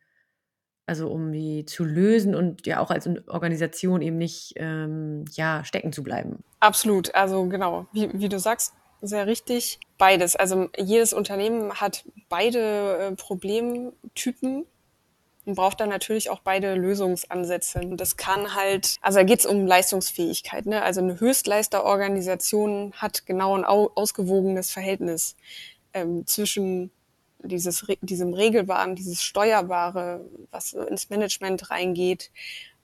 also 0.85 1.09
um 1.09 1.31
die 1.31 1.65
zu 1.65 1.83
lösen 1.83 2.35
und 2.35 2.65
ja 2.65 2.79
auch 2.79 2.91
als 2.91 3.07
Organisation 3.27 4.01
eben 4.01 4.17
nicht 4.17 4.53
ähm, 4.57 5.25
ja, 5.33 5.63
stecken 5.63 5.93
zu 5.93 6.03
bleiben. 6.03 6.43
Absolut, 6.59 7.13
also 7.15 7.45
genau, 7.45 7.85
wie, 7.93 8.09
wie 8.13 8.29
du 8.29 8.39
sagst, 8.39 8.73
sehr 9.01 9.25
richtig. 9.25 9.79
Beides. 9.97 10.35
Also 10.35 10.69
jedes 10.77 11.13
Unternehmen 11.13 11.73
hat 11.81 12.05
beide 12.29 12.97
äh, 12.97 13.15
Problemtypen 13.15 14.65
und 15.45 15.55
braucht 15.55 15.79
dann 15.79 15.89
natürlich 15.89 16.29
auch 16.29 16.39
beide 16.39 16.75
Lösungsansätze. 16.75 17.79
Und 17.79 17.97
das 17.97 18.15
kann 18.17 18.55
halt, 18.55 18.97
also 19.01 19.19
da 19.19 19.23
geht 19.23 19.39
es 19.39 19.45
um 19.45 19.65
Leistungsfähigkeit. 19.65 20.67
Ne? 20.67 20.83
Also 20.83 21.01
eine 21.01 21.19
Höchstleisterorganisation 21.19 22.93
hat 22.93 23.25
genau 23.25 23.57
ein 23.57 23.65
ausgewogenes 23.65 24.71
Verhältnis 24.71 25.35
ähm, 25.93 26.27
zwischen 26.27 26.91
dieses, 27.43 27.85
diesem 28.01 28.33
Regelbaren, 28.33 28.95
dieses 28.95 29.21
Steuerbare, 29.21 30.25
was 30.51 30.73
ins 30.73 31.09
Management 31.09 31.69
reingeht 31.69 32.31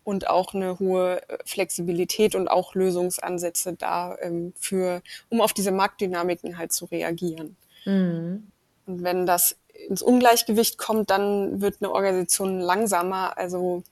und 0.03 0.29
auch 0.29 0.53
eine 0.53 0.79
hohe 0.79 1.21
äh, 1.27 1.37
Flexibilität 1.45 2.33
und 2.33 2.47
auch 2.47 2.75
Lösungsansätze 2.75 3.73
da 3.73 4.17
ähm, 4.21 4.53
für, 4.57 5.01
um 5.29 5.41
auf 5.41 5.53
diese 5.53 5.71
Marktdynamiken 5.71 6.57
halt 6.57 6.71
zu 6.71 6.85
reagieren. 6.85 7.57
Mhm. 7.85 8.47
Und 8.85 9.03
wenn 9.03 9.25
das 9.25 9.57
ins 9.89 10.01
Ungleichgewicht 10.01 10.77
kommt, 10.77 11.09
dann 11.09 11.61
wird 11.61 11.81
eine 11.81 11.91
Organisation 11.91 12.59
langsamer, 12.59 13.37
also 13.37 13.83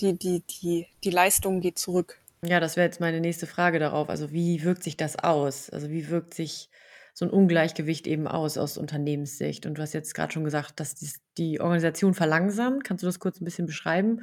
die, 0.00 0.12
die, 0.12 0.40
die, 0.40 0.86
die 1.02 1.10
Leistung 1.10 1.60
geht 1.60 1.78
zurück. 1.78 2.20
Ja, 2.42 2.60
das 2.60 2.76
wäre 2.76 2.86
jetzt 2.86 3.00
meine 3.00 3.20
nächste 3.20 3.46
Frage 3.46 3.78
darauf. 3.78 4.08
Also 4.08 4.30
wie 4.32 4.62
wirkt 4.62 4.84
sich 4.84 4.96
das 4.96 5.18
aus? 5.18 5.70
Also 5.70 5.90
wie 5.90 6.08
wirkt 6.08 6.34
sich 6.34 6.68
so 7.18 7.24
ein 7.24 7.30
Ungleichgewicht 7.30 8.06
eben 8.06 8.28
aus 8.28 8.58
aus 8.58 8.76
Unternehmenssicht? 8.76 9.64
Und 9.64 9.78
du 9.78 9.82
hast 9.82 9.94
jetzt 9.94 10.14
gerade 10.14 10.34
schon 10.34 10.44
gesagt, 10.44 10.78
dass 10.80 10.94
dies 10.94 11.22
die 11.38 11.60
Organisation 11.60 12.12
verlangsamt. 12.12 12.84
Kannst 12.84 13.02
du 13.02 13.06
das 13.06 13.18
kurz 13.18 13.40
ein 13.40 13.46
bisschen 13.46 13.64
beschreiben? 13.64 14.20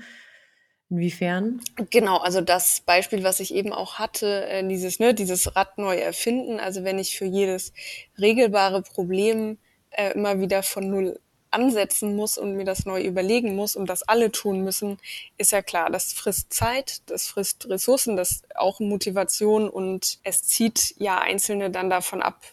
Inwiefern? 0.92 1.60
Genau, 1.90 2.18
also 2.18 2.42
das 2.42 2.82
Beispiel, 2.82 3.24
was 3.24 3.40
ich 3.40 3.56
eben 3.56 3.74
auch 3.74 3.96
hatte, 3.96 4.46
äh, 4.46 4.68
dieses, 4.68 5.00
ne, 5.00 5.16
dieses 5.16 5.56
Rad 5.56 5.80
neu 5.80 5.96
erfinden. 5.96 6.60
Also 6.60 6.84
wenn 6.84 7.00
ich 7.00 7.18
für 7.18 7.26
jedes 7.26 7.74
regelbare 8.20 8.84
Problem 8.84 9.58
äh, 9.90 10.12
immer 10.12 10.40
wieder 10.40 10.62
von 10.62 10.88
null 10.88 11.20
ansetzen 11.50 12.16
muss 12.16 12.38
und 12.38 12.56
mir 12.56 12.66
das 12.66 12.86
neu 12.86 13.02
überlegen 13.02 13.56
muss 13.56 13.76
und 13.76 13.90
das 13.90 14.04
alle 14.04 14.32
tun 14.32 14.62
müssen, 14.64 15.00
ist 15.40 15.52
ja 15.52 15.64
klar, 15.64 15.90
das 15.90 16.14
frisst 16.14 16.54
Zeit, 16.54 17.02
das 17.08 17.26
frisst 17.26 17.68
Ressourcen, 17.70 18.18
das 18.18 18.44
auch 18.54 18.80
Motivation 18.80 19.68
und 19.68 20.20
es 20.24 20.44
zieht 20.44 20.94
ja 21.00 21.18
Einzelne 21.18 21.72
dann 21.72 21.90
davon 21.90 22.22
ab, 22.22 22.44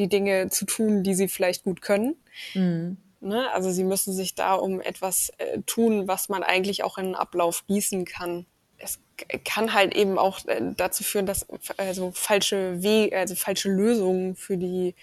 die 0.00 0.08
Dinge 0.08 0.48
zu 0.48 0.64
tun, 0.64 1.04
die 1.04 1.14
sie 1.14 1.28
vielleicht 1.28 1.62
gut 1.62 1.82
können. 1.82 2.16
Mhm. 2.54 2.96
Ne? 3.20 3.50
Also 3.52 3.70
sie 3.70 3.84
müssen 3.84 4.12
sich 4.14 4.34
da 4.34 4.54
um 4.54 4.80
etwas 4.80 5.30
äh, 5.38 5.60
tun, 5.66 6.08
was 6.08 6.28
man 6.28 6.42
eigentlich 6.42 6.82
auch 6.82 6.98
in 6.98 7.06
einen 7.06 7.14
Ablauf 7.14 7.66
gießen 7.66 8.06
kann. 8.06 8.46
Es 8.78 8.98
kann 9.44 9.74
halt 9.74 9.94
eben 9.94 10.18
auch 10.18 10.44
äh, 10.46 10.72
dazu 10.76 11.04
führen, 11.04 11.26
dass 11.26 11.46
also 11.76 12.12
falsche 12.14 12.82
Wege, 12.82 13.16
also 13.16 13.34
falsche 13.34 13.68
Lösungen 13.68 14.34
für 14.36 14.56
die 14.56 14.94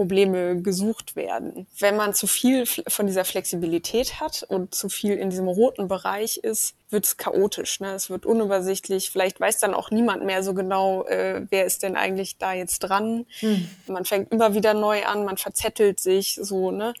Probleme 0.00 0.62
gesucht 0.62 1.14
werden. 1.14 1.66
Wenn 1.78 1.94
man 1.94 2.14
zu 2.14 2.26
viel 2.26 2.64
von 2.64 3.06
dieser 3.06 3.26
Flexibilität 3.26 4.18
hat 4.18 4.46
und 4.48 4.74
zu 4.74 4.88
viel 4.88 5.18
in 5.18 5.28
diesem 5.28 5.46
roten 5.46 5.88
Bereich 5.88 6.38
ist, 6.38 6.74
wird 6.88 7.04
es 7.04 7.18
chaotisch. 7.18 7.80
Ne? 7.80 7.92
Es 7.92 8.08
wird 8.08 8.24
unübersichtlich. 8.24 9.10
Vielleicht 9.10 9.40
weiß 9.40 9.58
dann 9.58 9.74
auch 9.74 9.90
niemand 9.90 10.24
mehr 10.24 10.42
so 10.42 10.54
genau, 10.54 11.04
äh, 11.04 11.42
wer 11.50 11.66
ist 11.66 11.82
denn 11.82 11.96
eigentlich 11.96 12.38
da 12.38 12.54
jetzt 12.54 12.78
dran. 12.78 13.26
Hm. 13.40 13.68
Man 13.88 14.06
fängt 14.06 14.32
immer 14.32 14.54
wieder 14.54 14.72
neu 14.72 15.04
an, 15.04 15.26
man 15.26 15.36
verzettelt 15.36 16.00
sich 16.00 16.38
so. 16.40 16.70
Ne? 16.70 16.94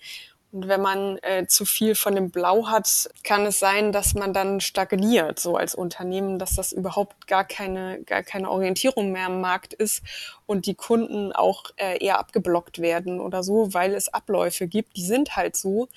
Und 0.52 0.66
wenn 0.66 0.80
man 0.80 1.18
äh, 1.18 1.46
zu 1.46 1.64
viel 1.64 1.94
von 1.94 2.16
dem 2.16 2.30
Blau 2.30 2.66
hat, 2.66 3.08
kann 3.22 3.46
es 3.46 3.60
sein, 3.60 3.92
dass 3.92 4.14
man 4.14 4.34
dann 4.34 4.60
stagniert, 4.60 5.38
so 5.38 5.56
als 5.56 5.76
Unternehmen, 5.76 6.40
dass 6.40 6.56
das 6.56 6.72
überhaupt 6.72 7.28
gar 7.28 7.44
keine, 7.44 8.02
gar 8.02 8.24
keine 8.24 8.50
Orientierung 8.50 9.12
mehr 9.12 9.26
am 9.26 9.40
Markt 9.40 9.74
ist 9.74 10.02
und 10.46 10.66
die 10.66 10.74
Kunden 10.74 11.32
auch 11.32 11.66
äh, 11.76 12.04
eher 12.04 12.18
abgeblockt 12.18 12.80
werden 12.80 13.20
oder 13.20 13.44
so, 13.44 13.72
weil 13.74 13.94
es 13.94 14.08
Abläufe 14.08 14.66
gibt, 14.66 14.96
die 14.96 15.04
sind 15.04 15.36
halt 15.36 15.56
so. 15.56 15.88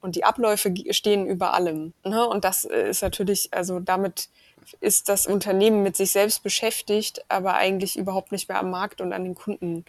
Und 0.00 0.14
die 0.14 0.22
Abläufe 0.22 0.72
stehen 0.90 1.26
über 1.26 1.54
allem. 1.54 1.92
Ne? 2.04 2.24
Und 2.24 2.44
das 2.44 2.64
äh, 2.64 2.90
ist 2.90 3.02
natürlich, 3.02 3.48
also 3.52 3.80
damit 3.80 4.28
ist 4.80 5.08
das 5.08 5.26
Unternehmen 5.26 5.82
mit 5.82 5.96
sich 5.96 6.12
selbst 6.12 6.44
beschäftigt, 6.44 7.24
aber 7.28 7.54
eigentlich 7.54 7.96
überhaupt 7.96 8.30
nicht 8.30 8.48
mehr 8.48 8.60
am 8.60 8.70
Markt 8.70 9.00
und 9.00 9.12
an 9.12 9.24
den 9.24 9.34
Kunden 9.34 9.84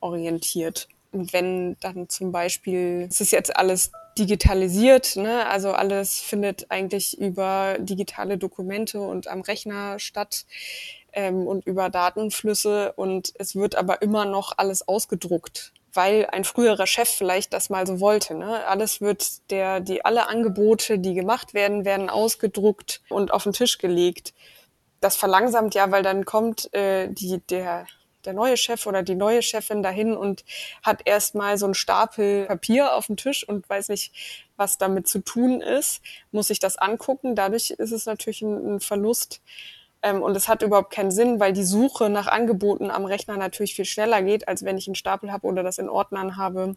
orientiert. 0.00 0.86
Wenn 1.12 1.76
dann 1.80 2.08
zum 2.08 2.32
Beispiel, 2.32 3.06
es 3.10 3.20
ist 3.20 3.32
jetzt 3.32 3.56
alles 3.56 3.92
digitalisiert, 4.18 5.16
ne? 5.16 5.46
also 5.46 5.72
alles 5.72 6.20
findet 6.20 6.70
eigentlich 6.70 7.18
über 7.18 7.76
digitale 7.78 8.36
Dokumente 8.36 9.00
und 9.00 9.28
am 9.28 9.40
Rechner 9.40 9.98
statt 9.98 10.44
ähm, 11.12 11.46
und 11.46 11.66
über 11.66 11.88
Datenflüsse 11.88 12.92
und 12.92 13.32
es 13.38 13.54
wird 13.54 13.76
aber 13.76 14.02
immer 14.02 14.24
noch 14.24 14.54
alles 14.56 14.86
ausgedruckt 14.86 15.72
weil 15.98 16.26
ein 16.30 16.44
früherer 16.44 16.86
Chef 16.86 17.08
vielleicht 17.08 17.52
das 17.52 17.70
mal 17.70 17.84
so 17.84 17.98
wollte. 17.98 18.34
Ne? 18.34 18.64
Alles 18.66 19.00
wird 19.00 19.50
der, 19.50 19.80
die 19.80 20.04
alle 20.04 20.28
Angebote, 20.28 21.00
die 21.00 21.14
gemacht 21.14 21.54
werden, 21.54 21.84
werden 21.84 22.08
ausgedruckt 22.08 23.02
und 23.08 23.32
auf 23.32 23.42
den 23.42 23.52
Tisch 23.52 23.78
gelegt. 23.78 24.32
Das 25.00 25.16
verlangsamt 25.16 25.74
ja, 25.74 25.90
weil 25.90 26.04
dann 26.04 26.24
kommt 26.24 26.72
äh, 26.72 27.08
die, 27.08 27.40
der, 27.50 27.86
der 28.28 28.34
neue 28.34 28.58
Chef 28.58 28.86
oder 28.86 29.02
die 29.02 29.14
neue 29.14 29.40
Chefin 29.40 29.82
dahin 29.82 30.14
und 30.14 30.44
hat 30.82 31.00
erstmal 31.06 31.56
so 31.56 31.64
einen 31.64 31.74
Stapel 31.74 32.44
Papier 32.46 32.94
auf 32.94 33.06
dem 33.06 33.16
Tisch 33.16 33.48
und 33.48 33.68
weiß 33.68 33.88
nicht, 33.88 34.12
was 34.56 34.76
damit 34.76 35.08
zu 35.08 35.20
tun 35.20 35.62
ist, 35.62 36.02
muss 36.30 36.48
sich 36.48 36.58
das 36.58 36.76
angucken. 36.76 37.34
Dadurch 37.34 37.70
ist 37.70 37.92
es 37.92 38.04
natürlich 38.04 38.42
ein, 38.42 38.76
ein 38.76 38.80
Verlust 38.80 39.40
ähm, 40.02 40.22
und 40.22 40.36
es 40.36 40.46
hat 40.46 40.62
überhaupt 40.62 40.92
keinen 40.92 41.10
Sinn, 41.10 41.40
weil 41.40 41.54
die 41.54 41.64
Suche 41.64 42.10
nach 42.10 42.26
Angeboten 42.26 42.90
am 42.90 43.06
Rechner 43.06 43.38
natürlich 43.38 43.74
viel 43.74 43.86
schneller 43.86 44.22
geht, 44.22 44.46
als 44.46 44.62
wenn 44.62 44.76
ich 44.76 44.86
einen 44.86 44.94
Stapel 44.94 45.32
habe 45.32 45.46
oder 45.46 45.62
das 45.62 45.78
in 45.78 45.88
Ordnern 45.88 46.36
habe 46.36 46.76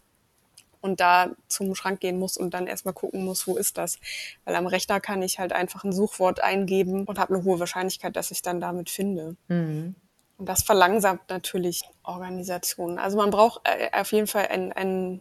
und 0.80 1.00
da 1.00 1.30
zum 1.48 1.74
Schrank 1.74 2.00
gehen 2.00 2.18
muss 2.18 2.38
und 2.38 2.54
dann 2.54 2.66
erstmal 2.66 2.94
gucken 2.94 3.24
muss, 3.24 3.46
wo 3.46 3.56
ist 3.56 3.76
das. 3.76 3.98
Weil 4.44 4.56
am 4.56 4.66
Rechner 4.66 5.00
kann 5.00 5.22
ich 5.22 5.38
halt 5.38 5.52
einfach 5.52 5.84
ein 5.84 5.92
Suchwort 5.92 6.40
eingeben 6.40 7.04
und 7.04 7.18
habe 7.18 7.34
eine 7.34 7.44
hohe 7.44 7.60
Wahrscheinlichkeit, 7.60 8.16
dass 8.16 8.30
ich 8.30 8.40
dann 8.40 8.60
damit 8.60 8.88
finde. 8.88 9.36
Mhm. 9.48 9.94
Und 10.38 10.48
das 10.48 10.62
verlangsamt 10.62 11.28
natürlich 11.28 11.82
Organisationen. 12.02 12.98
Also 12.98 13.16
man 13.16 13.30
braucht 13.30 13.60
äh, 13.64 13.88
auf 13.92 14.12
jeden 14.12 14.26
Fall 14.26 14.48
ein, 14.48 14.72
ein, 14.72 15.20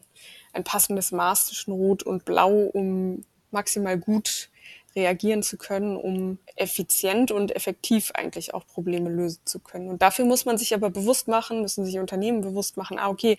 ein 0.54 0.64
passendes 0.64 1.12
Maß 1.12 1.48
zwischen 1.48 1.72
Rot 1.72 2.04
und 2.04 2.26
Blau, 2.26 2.70
um 2.74 3.24
maximal 3.52 3.98
gut 3.98 4.50
reagieren 4.96 5.44
zu 5.44 5.58
können, 5.58 5.96
um 5.96 6.38
effizient 6.56 7.32
und 7.32 7.56
effektiv 7.56 8.12
eigentlich 8.14 8.54
auch 8.54 8.66
Probleme 8.68 9.10
lösen 9.10 9.42
zu 9.46 9.60
können. 9.60 9.90
Und 9.90 10.02
dafür 10.02 10.26
muss 10.26 10.46
man 10.46 10.58
sich 10.58 10.74
aber 10.74 10.90
bewusst 10.90 11.28
machen, 11.28 11.62
müssen 11.62 11.86
sich 11.86 12.00
Unternehmen 12.00 12.42
bewusst 12.42 12.78
machen, 12.78 13.00
ah, 13.00 13.10
okay, 13.10 13.38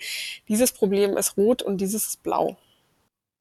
dieses 0.49 0.73
Problem 0.73 1.17
ist 1.17 1.37
rot 1.37 1.62
und 1.62 1.81
dieses 1.81 2.07
ist 2.07 2.23
blau. 2.23 2.57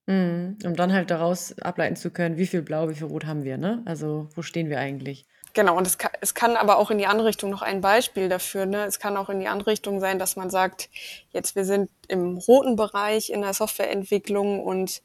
Mhm, 0.07 0.57
um 0.65 0.75
dann 0.75 0.91
halt 0.91 1.11
daraus 1.11 1.57
ableiten 1.59 1.95
zu 1.95 2.11
können, 2.11 2.37
wie 2.37 2.47
viel 2.47 2.61
blau, 2.61 2.89
wie 2.89 2.95
viel 2.95 3.07
rot 3.07 3.25
haben 3.25 3.43
wir, 3.43 3.57
ne? 3.57 3.81
Also, 3.85 4.27
wo 4.35 4.41
stehen 4.41 4.69
wir 4.69 4.79
eigentlich? 4.79 5.25
Genau, 5.53 5.77
und 5.77 5.85
es 5.85 5.97
kann, 5.97 6.11
es 6.21 6.33
kann 6.33 6.55
aber 6.55 6.77
auch 6.77 6.91
in 6.91 6.97
die 6.97 7.07
andere 7.07 7.27
Richtung 7.27 7.49
noch 7.49 7.61
ein 7.61 7.81
Beispiel 7.81 8.29
dafür. 8.29 8.65
Ne? 8.65 8.85
Es 8.85 8.99
kann 8.99 9.17
auch 9.17 9.29
in 9.29 9.39
die 9.39 9.47
andere 9.47 9.71
Richtung 9.71 9.99
sein, 9.99 10.17
dass 10.17 10.37
man 10.37 10.49
sagt, 10.49 10.89
jetzt 11.31 11.55
wir 11.55 11.65
sind 11.65 11.89
im 12.07 12.37
roten 12.37 12.77
Bereich 12.77 13.29
in 13.29 13.41
der 13.41 13.53
Softwareentwicklung 13.53 14.63
und 14.63 15.01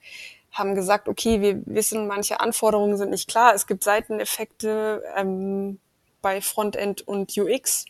haben 0.52 0.74
gesagt, 0.74 1.08
okay, 1.08 1.40
wir 1.40 1.62
wissen, 1.66 2.06
manche 2.06 2.40
Anforderungen 2.40 2.96
sind 2.96 3.10
nicht 3.10 3.28
klar. 3.28 3.54
Es 3.54 3.66
gibt 3.66 3.82
Seiteneffekte 3.82 5.02
ähm, 5.16 5.80
bei 6.22 6.40
Frontend 6.40 7.06
und 7.06 7.36
UX. 7.36 7.84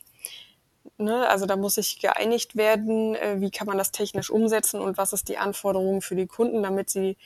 Ne? 0.98 1.28
Also 1.28 1.44
da 1.46 1.56
muss 1.56 1.74
sich 1.74 2.00
geeinigt 2.00 2.56
werden, 2.56 3.14
äh, 3.16 3.36
wie 3.40 3.50
kann 3.50 3.66
man 3.66 3.78
das 3.78 3.92
technisch 3.92 4.30
umsetzen 4.30 4.80
und 4.80 4.96
was 4.96 5.12
ist 5.12 5.28
die 5.28 5.36
Anforderung 5.36 6.00
für 6.00 6.16
die 6.16 6.26
Kunden, 6.26 6.62
damit 6.62 6.88
sie 6.88 7.16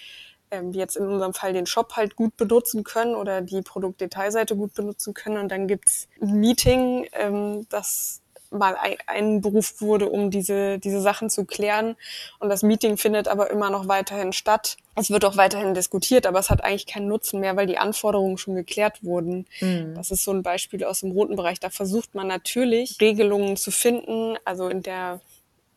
ähm, 0.50 0.72
jetzt 0.72 0.96
in 0.96 1.06
unserem 1.06 1.34
Fall 1.34 1.52
den 1.52 1.66
Shop 1.66 1.94
halt 1.96 2.16
gut 2.16 2.36
benutzen 2.36 2.84
können 2.84 3.14
oder 3.14 3.40
die 3.40 3.62
Produktdetailseite 3.62 4.56
gut 4.56 4.74
benutzen 4.74 5.14
können. 5.14 5.38
Und 5.38 5.48
dann 5.50 5.68
gibt's 5.68 6.08
ein 6.20 6.40
Meeting, 6.40 7.06
ähm, 7.12 7.66
das 7.68 8.20
mal 8.50 8.76
einberufen 9.06 9.86
wurde, 9.86 10.08
um 10.08 10.30
diese, 10.30 10.78
diese 10.78 11.00
Sachen 11.00 11.30
zu 11.30 11.44
klären. 11.44 11.96
Und 12.40 12.48
das 12.48 12.62
Meeting 12.62 12.96
findet 12.96 13.28
aber 13.28 13.50
immer 13.50 13.70
noch 13.70 13.86
weiterhin 13.86 14.32
statt. 14.32 14.76
Es 14.96 15.10
wird 15.10 15.24
auch 15.24 15.36
weiterhin 15.36 15.72
diskutiert, 15.72 16.26
aber 16.26 16.40
es 16.40 16.50
hat 16.50 16.64
eigentlich 16.64 16.86
keinen 16.86 17.08
Nutzen 17.08 17.40
mehr, 17.40 17.56
weil 17.56 17.66
die 17.66 17.78
Anforderungen 17.78 18.38
schon 18.38 18.56
geklärt 18.56 19.04
wurden. 19.04 19.46
Mhm. 19.60 19.94
Das 19.94 20.10
ist 20.10 20.24
so 20.24 20.32
ein 20.32 20.42
Beispiel 20.42 20.84
aus 20.84 21.00
dem 21.00 21.12
roten 21.12 21.36
Bereich. 21.36 21.60
Da 21.60 21.70
versucht 21.70 22.14
man 22.14 22.26
natürlich 22.26 23.00
Regelungen 23.00 23.56
zu 23.56 23.70
finden, 23.70 24.36
also 24.44 24.68
in 24.68 24.82
der 24.82 25.20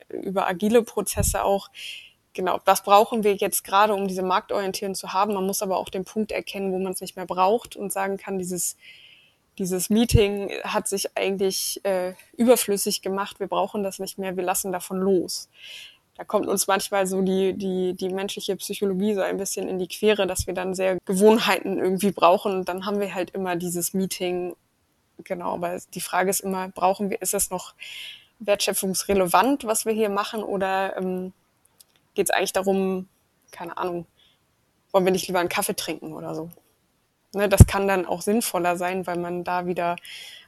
über 0.09 0.47
agile 0.47 0.83
Prozesse 0.83 1.43
auch, 1.43 1.69
genau, 2.33 2.59
was 2.65 2.83
brauchen 2.83 3.23
wir 3.23 3.35
jetzt 3.35 3.63
gerade, 3.63 3.93
um 3.93 4.07
diese 4.07 4.23
Marktorientierung 4.23 4.95
zu 4.95 5.13
haben. 5.13 5.33
Man 5.33 5.45
muss 5.45 5.61
aber 5.61 5.77
auch 5.77 5.89
den 5.89 6.05
Punkt 6.05 6.31
erkennen, 6.31 6.71
wo 6.71 6.79
man 6.79 6.93
es 6.93 7.01
nicht 7.01 7.15
mehr 7.15 7.25
braucht 7.25 7.75
und 7.75 7.91
sagen 7.91 8.17
kann, 8.17 8.37
dieses 8.37 8.75
dieses 9.59 9.89
Meeting 9.89 10.51
hat 10.63 10.87
sich 10.87 11.15
eigentlich 11.15 11.83
äh, 11.85 12.13
überflüssig 12.35 13.01
gemacht. 13.01 13.39
Wir 13.39 13.47
brauchen 13.47 13.83
das 13.83 13.99
nicht 13.99 14.17
mehr. 14.17 14.35
Wir 14.35 14.43
lassen 14.43 14.71
davon 14.71 14.99
los. 14.99 15.49
Da 16.15 16.23
kommt 16.23 16.47
uns 16.47 16.67
manchmal 16.67 17.07
so 17.07 17.21
die, 17.21 17.53
die, 17.53 17.93
die 17.93 18.09
menschliche 18.09 18.55
Psychologie 18.55 19.13
so 19.13 19.21
ein 19.21 19.37
bisschen 19.37 19.67
in 19.67 19.79
die 19.79 19.87
Quere, 19.87 20.27
dass 20.27 20.47
wir 20.47 20.53
dann 20.53 20.75
sehr 20.75 20.97
Gewohnheiten 21.05 21.79
irgendwie 21.79 22.11
brauchen. 22.11 22.53
Und 22.53 22.69
dann 22.69 22.85
haben 22.85 22.99
wir 22.99 23.13
halt 23.13 23.31
immer 23.31 23.55
dieses 23.55 23.93
Meeting. 23.93 24.55
Genau, 25.23 25.53
aber 25.53 25.79
die 25.93 26.01
Frage 26.01 26.29
ist 26.29 26.39
immer, 26.39 26.69
brauchen 26.69 27.09
wir, 27.09 27.21
ist 27.21 27.33
es 27.33 27.49
noch 27.49 27.73
wertschöpfungsrelevant, 28.39 29.65
was 29.65 29.85
wir 29.85 29.93
hier 29.93 30.09
machen? 30.09 30.43
Oder 30.43 30.97
ähm, 30.97 31.33
geht 32.13 32.29
es 32.29 32.31
eigentlich 32.31 32.53
darum, 32.53 33.07
keine 33.51 33.77
Ahnung, 33.77 34.05
wollen 34.91 35.05
wir 35.05 35.11
nicht 35.11 35.27
lieber 35.27 35.39
einen 35.39 35.49
Kaffee 35.49 35.75
trinken 35.75 36.13
oder 36.13 36.35
so? 36.35 36.49
Ne, 37.35 37.49
das 37.49 37.65
kann 37.65 37.87
dann 37.87 38.05
auch 38.05 38.21
sinnvoller 38.21 38.77
sein, 38.77 39.07
weil 39.07 39.17
man 39.17 39.43
da 39.43 39.65
wieder 39.65 39.95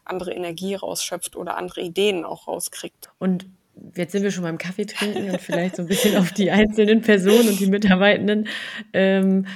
andere 0.03 0.33
Energie 0.33 0.75
rausschöpft 0.75 1.35
oder 1.35 1.57
andere 1.57 1.81
Ideen 1.81 2.23
auch 2.25 2.47
rauskriegt. 2.47 3.09
Und 3.17 3.47
jetzt 3.95 4.11
sind 4.11 4.23
wir 4.23 4.31
schon 4.31 4.43
beim 4.43 4.59
Kaffee 4.59 4.85
trinken 4.85 5.31
und 5.31 5.41
vielleicht 5.41 5.77
so 5.77 5.81
ein 5.81 5.87
bisschen 5.87 6.15
auf 6.17 6.31
die 6.31 6.51
einzelnen 6.51 7.01
Personen 7.01 7.49
und 7.49 7.59
die 7.59 7.67
Mitarbeitenden. 7.67 8.47
Ähm, 8.93 9.47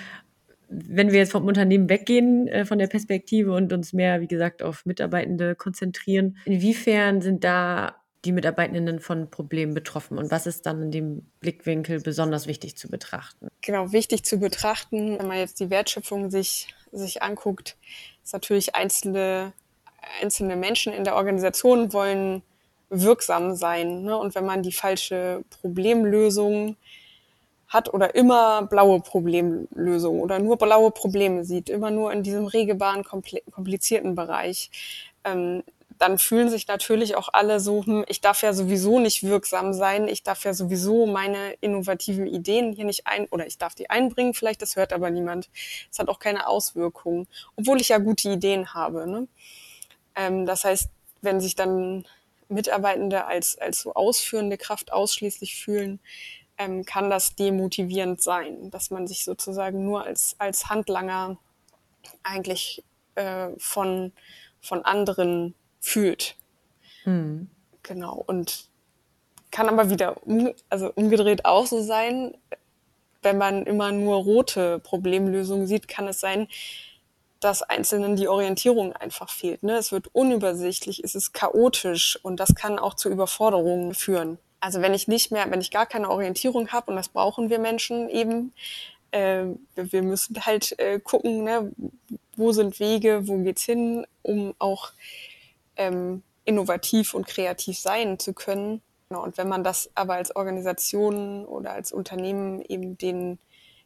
wenn 0.69 1.11
wir 1.11 1.19
jetzt 1.19 1.31
vom 1.31 1.45
Unternehmen 1.45 1.89
weggehen, 1.89 2.47
äh, 2.47 2.65
von 2.65 2.77
der 2.77 2.87
Perspektive 2.87 3.53
und 3.53 3.73
uns 3.73 3.93
mehr, 3.93 4.21
wie 4.21 4.27
gesagt, 4.27 4.61
auf 4.61 4.85
Mitarbeitende 4.85 5.55
konzentrieren, 5.55 6.37
inwiefern 6.45 7.21
sind 7.21 7.43
da 7.43 7.95
die 8.25 8.31
Mitarbeitenden 8.31 8.99
von 8.99 9.29
Problemen 9.29 9.73
betroffen 9.73 10.17
und 10.17 10.29
was 10.29 10.45
ist 10.45 10.65
dann 10.65 10.81
in 10.83 10.91
dem 10.91 11.25
Blickwinkel 11.39 12.01
besonders 12.01 12.47
wichtig 12.47 12.75
zu 12.75 12.89
betrachten? 12.89 13.47
Genau, 13.61 13.91
wichtig 13.91 14.25
zu 14.25 14.39
betrachten, 14.39 15.17
wenn 15.17 15.27
man 15.27 15.37
jetzt 15.37 15.59
die 15.59 15.69
Wertschöpfung 15.69 16.29
sich 16.29 16.67
sich 16.91 17.21
anguckt, 17.21 17.77
ist 18.23 18.33
natürlich 18.33 18.75
einzelne, 18.75 19.53
einzelne 20.21 20.55
Menschen 20.55 20.93
in 20.93 21.03
der 21.03 21.15
Organisation 21.15 21.93
wollen 21.93 22.41
wirksam 22.89 23.55
sein. 23.55 24.03
Ne? 24.03 24.17
Und 24.17 24.35
wenn 24.35 24.45
man 24.45 24.63
die 24.63 24.71
falsche 24.71 25.43
Problemlösung 25.49 26.75
hat 27.67 27.93
oder 27.93 28.15
immer 28.15 28.63
blaue 28.63 28.99
Problemlösung 28.99 30.21
oder 30.21 30.39
nur 30.39 30.57
blaue 30.57 30.89
Probleme 30.89 31.45
sieht, 31.45 31.69
immer 31.69 31.91
nur 31.91 32.11
in 32.11 32.23
diesem 32.23 32.47
regelbaren, 32.47 33.03
komplizierten 33.03 34.15
Bereich, 34.15 34.71
ähm, 35.23 35.63
dann 35.99 36.17
fühlen 36.17 36.49
sich 36.49 36.65
natürlich 36.67 37.15
auch 37.15 37.29
alle 37.33 37.59
so, 37.59 37.85
hm, 37.85 38.05
ich 38.07 38.21
darf 38.21 38.41
ja 38.41 38.53
sowieso 38.53 38.99
nicht 38.99 39.23
wirksam 39.23 39.73
sein, 39.73 40.07
ich 40.07 40.23
darf 40.23 40.45
ja 40.45 40.53
sowieso 40.53 41.05
meine 41.05 41.51
innovativen 41.59 42.25
Ideen 42.25 42.71
hier 42.71 42.85
nicht 42.85 43.05
ein, 43.05 43.27
oder 43.27 43.45
ich 43.45 43.57
darf 43.57 43.75
die 43.75 43.89
einbringen, 43.89 44.33
vielleicht, 44.33 44.61
das 44.61 44.77
hört 44.77 44.93
aber 44.93 45.11
niemand. 45.11 45.49
Es 45.91 45.99
hat 45.99 46.07
auch 46.07 46.19
keine 46.19 46.47
Auswirkungen, 46.47 47.27
obwohl 47.57 47.81
ich 47.81 47.89
ja 47.89 47.97
gute 47.97 48.29
Ideen 48.29 48.73
habe. 48.73 49.05
Ne? 49.07 49.27
Ähm, 50.15 50.45
das 50.45 50.63
heißt, 50.63 50.89
wenn 51.21 51.41
sich 51.41 51.55
dann 51.55 52.05
Mitarbeitende 52.47 53.25
als, 53.25 53.57
als 53.57 53.81
so 53.81 53.93
ausführende 53.93 54.57
Kraft 54.57 54.93
ausschließlich 54.93 55.57
fühlen, 55.57 55.99
ähm, 56.57 56.85
kann 56.85 57.09
das 57.09 57.35
demotivierend 57.35 58.21
sein, 58.21 58.71
dass 58.71 58.89
man 58.89 59.05
sich 59.05 59.25
sozusagen 59.25 59.83
nur 59.83 60.05
als, 60.05 60.35
als 60.39 60.69
Handlanger 60.69 61.37
eigentlich 62.23 62.85
äh, 63.15 63.49
von, 63.57 64.13
von 64.61 64.85
anderen 64.85 65.55
fühlt. 65.79 66.35
Mhm. 67.05 67.49
Genau. 67.83 68.23
Und 68.25 68.69
kann 69.51 69.69
aber 69.69 69.89
wieder 69.89 70.25
um, 70.25 70.53
also 70.69 70.91
umgedreht 70.93 71.45
auch 71.45 71.65
so 71.65 71.81
sein, 71.81 72.37
wenn 73.21 73.37
man 73.37 73.65
immer 73.65 73.91
nur 73.91 74.17
rote 74.17 74.79
Problemlösungen 74.79 75.67
sieht, 75.67 75.87
kann 75.87 76.07
es 76.07 76.19
sein, 76.19 76.47
dass 77.39 77.63
Einzelnen 77.63 78.15
die 78.15 78.27
Orientierung 78.27 78.93
einfach 78.93 79.29
fehlt. 79.29 79.63
Ne? 79.63 79.77
Es 79.77 79.91
wird 79.91 80.07
unübersichtlich, 80.13 81.03
es 81.03 81.15
ist 81.15 81.33
chaotisch 81.33 82.19
und 82.21 82.39
das 82.39 82.53
kann 82.55 82.79
auch 82.79 82.93
zu 82.95 83.09
Überforderungen 83.09 83.93
führen. 83.93 84.37
Also 84.59 84.81
wenn 84.81 84.93
ich 84.93 85.07
nicht 85.07 85.31
mehr, 85.31 85.49
wenn 85.49 85.61
ich 85.61 85.71
gar 85.71 85.85
keine 85.85 86.09
Orientierung 86.09 86.69
habe 86.69 86.91
und 86.91 86.97
das 86.97 87.09
brauchen 87.09 87.49
wir 87.49 87.59
Menschen 87.59 88.09
eben, 88.09 88.53
äh, 89.11 89.45
wir 89.75 90.03
müssen 90.03 90.45
halt 90.45 90.77
äh, 90.79 90.99
gucken, 90.99 91.45
ne, 91.45 91.71
wo 92.35 92.51
sind 92.51 92.79
Wege, 92.79 93.27
wo 93.27 93.37
geht's 93.37 93.63
hin, 93.63 94.05
um 94.21 94.53
auch 94.59 94.91
ähm, 95.79 96.21
innovativ 96.45 97.15
und 97.15 97.25
kreativ 97.25 97.79
sein 97.79 98.19
zu 98.19 98.33
können. 98.33 98.81
Genau, 99.09 99.23
und 99.23 99.37
wenn 99.39 99.49
man 99.49 99.63
das 99.63 99.89
aber 99.95 100.13
als 100.15 100.35
Organisation 100.35 101.45
oder 101.45 101.71
als 101.71 101.91
Unternehmen 101.91 102.61
eben 102.61 102.97
den, 102.97 103.39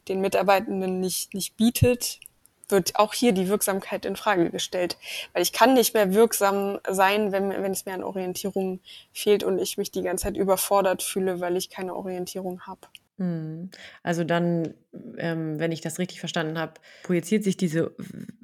den 0.09 0.19
Mitarbeitenden 0.19 0.99
nicht, 0.99 1.33
nicht 1.33 1.55
bietet, 1.55 2.19
wird 2.67 2.95
auch 2.95 3.13
hier 3.13 3.31
die 3.31 3.47
Wirksamkeit 3.47 4.05
in 4.05 4.15
Frage 4.15 4.49
gestellt. 4.49 4.97
Weil 5.31 5.43
ich 5.43 5.53
kann 5.53 5.73
nicht 5.73 5.93
mehr 5.93 6.13
wirksam 6.13 6.79
sein, 6.89 7.31
wenn, 7.31 7.49
wenn 7.49 7.71
es 7.71 7.85
mir 7.85 7.93
an 7.93 8.03
Orientierung 8.03 8.79
fehlt 9.13 9.43
und 9.43 9.59
ich 9.59 9.77
mich 9.77 9.91
die 9.91 10.01
ganze 10.01 10.23
Zeit 10.23 10.37
überfordert 10.37 11.03
fühle, 11.03 11.39
weil 11.39 11.55
ich 11.55 11.69
keine 11.69 11.95
Orientierung 11.95 12.61
habe. 12.61 12.81
Mhm. 13.23 13.69
Also 14.03 14.23
dann, 14.23 14.73
ähm, 15.17 15.59
wenn 15.59 15.71
ich 15.71 15.81
das 15.81 15.99
richtig 15.99 16.19
verstanden 16.19 16.59
habe, 16.59 16.73
projiziert 17.03 17.43
sich 17.43 17.55
diese 17.55 17.95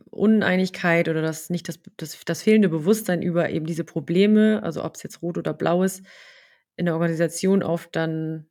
Uneinigkeit 0.10 1.10
oder 1.10 1.22
das 1.22 1.50
nicht 1.50 1.68
das, 1.68 1.80
das, 1.98 2.18
das 2.24 2.42
fehlende 2.42 2.70
Bewusstsein 2.70 3.22
über 3.22 3.50
eben 3.50 3.66
diese 3.66 3.84
Probleme, 3.84 4.64
also 4.64 4.84
ob 4.84 4.96
es 4.96 5.04
jetzt 5.04 5.22
rot 5.22 5.38
oder 5.38 5.54
blau 5.54 5.84
ist, 5.84 6.04
in 6.78 6.86
der 6.86 6.94
Organisation 6.94 7.62
auf 7.62 7.88
dann 7.92 8.48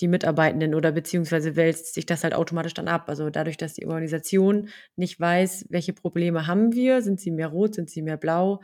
die 0.00 0.08
Mitarbeitenden 0.08 0.74
oder 0.74 0.92
beziehungsweise 0.92 1.56
wälzt 1.56 1.94
sich 1.94 2.06
das 2.06 2.22
halt 2.24 2.34
automatisch 2.34 2.74
dann 2.74 2.88
ab. 2.88 3.08
Also 3.08 3.30
dadurch, 3.30 3.56
dass 3.56 3.74
die 3.74 3.86
Organisation 3.86 4.68
nicht 4.96 5.18
weiß, 5.18 5.66
welche 5.70 5.92
Probleme 5.92 6.46
haben 6.46 6.72
wir, 6.72 7.02
sind 7.02 7.20
sie 7.20 7.30
mehr 7.30 7.48
rot, 7.48 7.74
sind 7.74 7.88
sie 7.88 8.02
mehr 8.02 8.16
blau, 8.16 8.60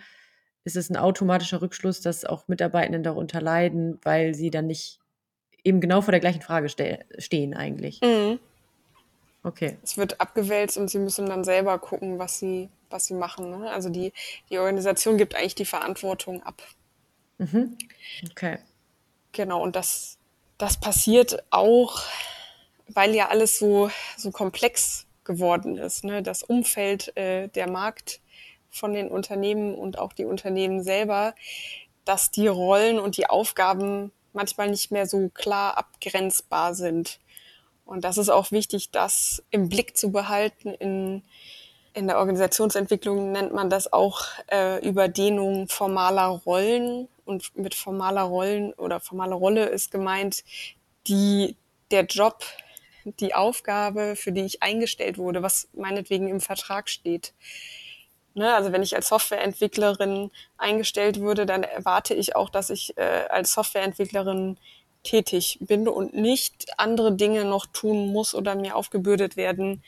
ist 0.65 0.77
es 0.77 0.91
ein 0.91 0.97
automatischer 0.97 1.63
Rückschluss, 1.63 2.01
dass 2.01 2.25
auch 2.25 2.49
Mitarbeitenden 2.49 3.03
darunter 3.03 3.41
leiden, 3.41 3.99
weil 4.03 4.35
sie 4.35 4.51
dann 4.51 4.67
nicht 4.67 5.01
eben 5.65 5.81
genau 5.81 6.03
vor 6.03 6.13
der 6.13 6.21
gleichen 6.21 6.43
Frage 6.43 6.69
ste 6.69 7.05
stehen 7.19 7.55
eigentlich. 7.55 8.01
Mhm. 8.03 8.39
Okay. 9.43 9.77
Es 9.83 9.99
wird 9.99 10.21
abgewälzt 10.21 10.79
und 10.79 10.89
sie 10.89 10.99
müssen 10.99 11.27
dann 11.27 11.45
selber 11.45 11.79
gucken, 11.79 12.19
was 12.19 12.39
sie, 12.39 12.71
was 12.89 13.07
sie 13.07 13.15
machen. 13.15 13.51
Ne? 13.51 13.71
Also 13.71 13.91
die, 13.91 14.13
die 14.49 14.59
Organisation 14.59 15.19
gibt 15.19 15.35
eigentlich 15.35 15.55
die 15.55 15.67
Verantwortung 15.67 16.43
ab. 16.43 16.63
Mhm. 17.39 17.77
Okay. 18.31 18.59
Genau, 19.33 19.63
und 19.63 19.77
das, 19.77 20.17
das 20.57 20.79
passiert 20.79 21.45
auch, 21.51 22.01
weil 22.89 23.15
ja 23.15 23.29
alles 23.29 23.59
so, 23.59 23.91
so 24.17 24.31
komplex 24.31 25.07
geworden 25.25 25.77
ist. 25.77 26.05
Ne? 26.05 26.23
Das 26.23 26.43
Umfeld, 26.43 27.15
äh, 27.17 27.49
der 27.49 27.69
Markt 27.69 28.21
von 28.71 28.95
den 28.95 29.09
Unternehmen 29.09 29.75
und 29.75 29.99
auch 29.99 30.13
die 30.13 30.25
Unternehmen 30.25 30.83
selber, 30.83 31.35
dass 32.05 32.31
die 32.31 32.47
Rollen 32.47 32.99
und 32.99 33.17
die 33.17 33.27
Aufgaben 33.27 34.11
manchmal 34.35 34.71
nicht 34.71 34.91
mehr 34.91 35.07
so 35.07 35.31
klar 35.31 35.79
abgrenzbar 35.79 36.75
sind. 36.75 37.21
Und 37.85 38.05
das 38.05 38.19
ist 38.19 38.29
auch 38.29 38.51
wichtig, 38.51 38.91
das 38.91 39.43
im 39.51 39.69
Blick 39.69 39.97
zu 39.97 40.11
behalten. 40.11 40.71
In, 40.75 41.23
in 41.93 42.07
der 42.07 42.19
Organisationsentwicklung 42.19 43.33
nennt 43.33 43.53
man 43.53 43.71
das 43.71 43.93
auch 43.93 44.27
äh, 44.51 44.87
Überdehnung 44.87 45.69
formaler 45.69 46.27
Rollen. 46.27 47.09
Und 47.25 47.57
mit 47.57 47.75
formaler 47.75 48.23
Rollen 48.23 48.75
oder 48.75 49.01
formaler 49.01 49.37
Rolle 49.37 49.67
ist 49.67 49.91
gemeint, 49.91 50.45
die, 51.07 51.57
der 51.91 52.05
Job, 52.05 52.45
die 53.05 53.35
Aufgabe, 53.35 54.17
für 54.17 54.33
die 54.33 54.43
ich 54.43 54.63
eingestellt 54.63 55.19
wurde, 55.19 55.43
was 55.43 55.69
meinetwegen 55.75 56.29
im 56.29 56.41
Vertrag 56.41 56.89
steht. 56.89 57.33
Ne, 58.37 58.53
also 58.53 58.73
wenn 58.73 58.83
ich 58.83 58.97
als 58.97 59.09
Softwareentwicklerin 59.09 60.31
eingestellt 60.59 61.21
würde, 61.21 61.47
dann 61.47 61.63
erwarte 61.63 62.15
ich 62.15 62.35
auch, 62.35 62.51
dass 62.51 62.69
ich 62.69 62.97
äh, 62.99 63.27
als 63.29 63.53
Softwareentwicklerin 63.53 64.59
tätig 65.05 65.59
bin 65.61 65.87
und 65.87 66.15
nicht 66.15 66.67
andere 66.77 67.13
Dinge 67.13 67.45
noch 67.45 67.67
tun 67.67 68.13
muss 68.13 68.35
oder 68.35 68.57
mir 68.57 68.75
aufgebürdet 68.75 69.37
werden, 69.37 69.85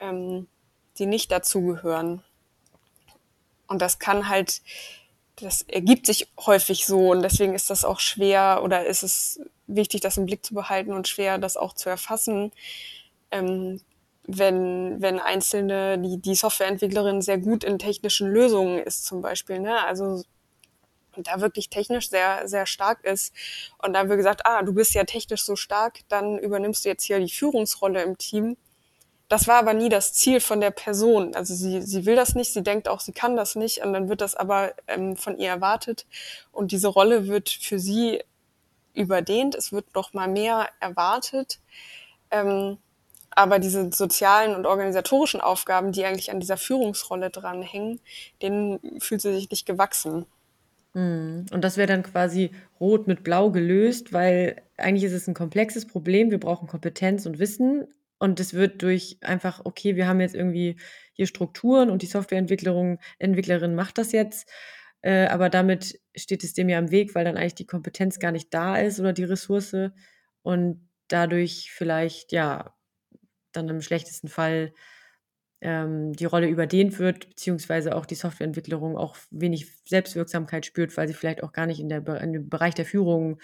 ähm, 0.00 0.48
die 0.98 1.06
nicht 1.06 1.30
dazugehören. 1.32 2.22
Und 3.68 3.80
das 3.80 3.98
kann 3.98 4.28
halt, 4.28 4.60
das 5.36 5.62
ergibt 5.62 6.06
sich 6.06 6.28
häufig 6.38 6.84
so 6.84 7.10
und 7.12 7.22
deswegen 7.22 7.54
ist 7.54 7.70
das 7.70 7.84
auch 7.86 8.00
schwer 8.00 8.60
oder 8.62 8.84
ist 8.84 9.02
es 9.02 9.40
wichtig, 9.66 10.02
das 10.02 10.18
im 10.18 10.26
Blick 10.26 10.44
zu 10.44 10.54
behalten 10.54 10.92
und 10.92 11.08
schwer, 11.08 11.38
das 11.38 11.56
auch 11.56 11.74
zu 11.74 11.88
erfassen, 11.88 12.52
ähm, 13.30 13.80
wenn, 14.28 15.00
wenn 15.00 15.18
einzelne, 15.18 15.98
die, 15.98 16.18
die 16.20 16.34
Softwareentwicklerin 16.34 17.22
sehr 17.22 17.38
gut 17.38 17.64
in 17.64 17.78
technischen 17.78 18.28
Lösungen 18.28 18.78
ist 18.78 19.06
zum 19.06 19.22
Beispiel, 19.22 19.58
ne? 19.58 19.82
Also 19.84 20.22
da 21.16 21.40
wirklich 21.40 21.70
technisch 21.70 22.10
sehr, 22.10 22.46
sehr 22.46 22.66
stark 22.66 23.02
ist. 23.04 23.32
Und 23.78 23.94
dann 23.94 24.08
wird 24.08 24.18
gesagt, 24.18 24.42
ah, 24.44 24.62
du 24.62 24.72
bist 24.74 24.94
ja 24.94 25.04
technisch 25.04 25.42
so 25.42 25.56
stark, 25.56 26.00
dann 26.08 26.38
übernimmst 26.38 26.84
du 26.84 26.90
jetzt 26.90 27.04
hier 27.04 27.18
die 27.18 27.30
Führungsrolle 27.30 28.02
im 28.02 28.18
Team. 28.18 28.56
Das 29.28 29.48
war 29.48 29.56
aber 29.56 29.72
nie 29.72 29.88
das 29.88 30.12
Ziel 30.12 30.40
von 30.40 30.60
der 30.60 30.70
Person. 30.70 31.34
Also 31.34 31.54
sie, 31.54 31.82
sie 31.82 32.06
will 32.06 32.14
das 32.14 32.34
nicht, 32.34 32.52
sie 32.52 32.62
denkt 32.62 32.86
auch, 32.86 33.00
sie 33.00 33.12
kann 33.12 33.34
das 33.34 33.56
nicht 33.56 33.82
und 33.82 33.94
dann 33.94 34.08
wird 34.08 34.20
das 34.20 34.34
aber 34.34 34.74
ähm, 34.86 35.16
von 35.16 35.38
ihr 35.38 35.48
erwartet 35.48 36.06
und 36.52 36.70
diese 36.70 36.88
Rolle 36.88 37.28
wird 37.28 37.48
für 37.48 37.78
sie 37.78 38.22
überdehnt, 38.94 39.54
es 39.54 39.72
wird 39.72 39.94
noch 39.94 40.12
mal 40.12 40.28
mehr 40.28 40.68
erwartet. 40.80 41.60
Ähm, 42.30 42.78
aber 43.38 43.60
diese 43.60 43.90
sozialen 43.92 44.56
und 44.56 44.66
organisatorischen 44.66 45.40
Aufgaben, 45.40 45.92
die 45.92 46.04
eigentlich 46.04 46.32
an 46.32 46.40
dieser 46.40 46.56
Führungsrolle 46.56 47.30
dranhängen, 47.30 48.00
denen 48.42 48.80
fühlt 48.98 49.20
sie 49.20 49.32
sich 49.32 49.48
nicht 49.48 49.64
gewachsen. 49.64 50.26
Mhm. 50.92 51.46
Und 51.52 51.62
das 51.62 51.76
wäre 51.76 51.86
dann 51.86 52.02
quasi 52.02 52.50
rot 52.80 53.06
mit 53.06 53.22
blau 53.22 53.52
gelöst, 53.52 54.12
weil 54.12 54.60
eigentlich 54.76 55.04
ist 55.04 55.12
es 55.12 55.28
ein 55.28 55.34
komplexes 55.34 55.86
Problem. 55.86 56.32
Wir 56.32 56.40
brauchen 56.40 56.66
Kompetenz 56.66 57.26
und 57.26 57.38
Wissen. 57.38 57.86
Und 58.18 58.40
es 58.40 58.54
wird 58.54 58.82
durch 58.82 59.18
einfach, 59.20 59.60
okay, 59.62 59.94
wir 59.94 60.08
haben 60.08 60.20
jetzt 60.20 60.34
irgendwie 60.34 60.76
hier 61.12 61.28
Strukturen 61.28 61.90
und 61.90 62.02
die 62.02 62.06
Softwareentwicklerin 62.06 62.98
Entwicklerin 63.20 63.76
macht 63.76 63.98
das 63.98 64.10
jetzt. 64.10 64.50
Äh, 65.00 65.26
aber 65.26 65.48
damit 65.48 66.00
steht 66.16 66.42
es 66.42 66.54
dem 66.54 66.68
ja 66.68 66.80
im 66.80 66.90
Weg, 66.90 67.14
weil 67.14 67.24
dann 67.24 67.36
eigentlich 67.36 67.54
die 67.54 67.68
Kompetenz 67.68 68.18
gar 68.18 68.32
nicht 68.32 68.52
da 68.52 68.76
ist 68.78 68.98
oder 68.98 69.12
die 69.12 69.22
Ressource. 69.22 69.76
Und 70.42 70.88
dadurch 71.06 71.70
vielleicht, 71.72 72.32
ja, 72.32 72.74
dann 73.52 73.68
im 73.68 73.82
schlechtesten 73.82 74.28
Fall 74.28 74.72
ähm, 75.60 76.12
die 76.12 76.24
Rolle 76.24 76.48
überdehnt 76.48 76.98
wird, 76.98 77.28
beziehungsweise 77.30 77.96
auch 77.96 78.06
die 78.06 78.14
Softwareentwicklung 78.14 78.96
auch 78.96 79.16
wenig 79.30 79.66
Selbstwirksamkeit 79.84 80.66
spürt, 80.66 80.96
weil 80.96 81.08
sie 81.08 81.14
vielleicht 81.14 81.42
auch 81.42 81.52
gar 81.52 81.66
nicht 81.66 81.80
in, 81.80 81.88
der, 81.88 82.06
in 82.20 82.32
dem 82.32 82.48
Bereich 82.48 82.74
der 82.74 82.84
Führung 82.84 83.40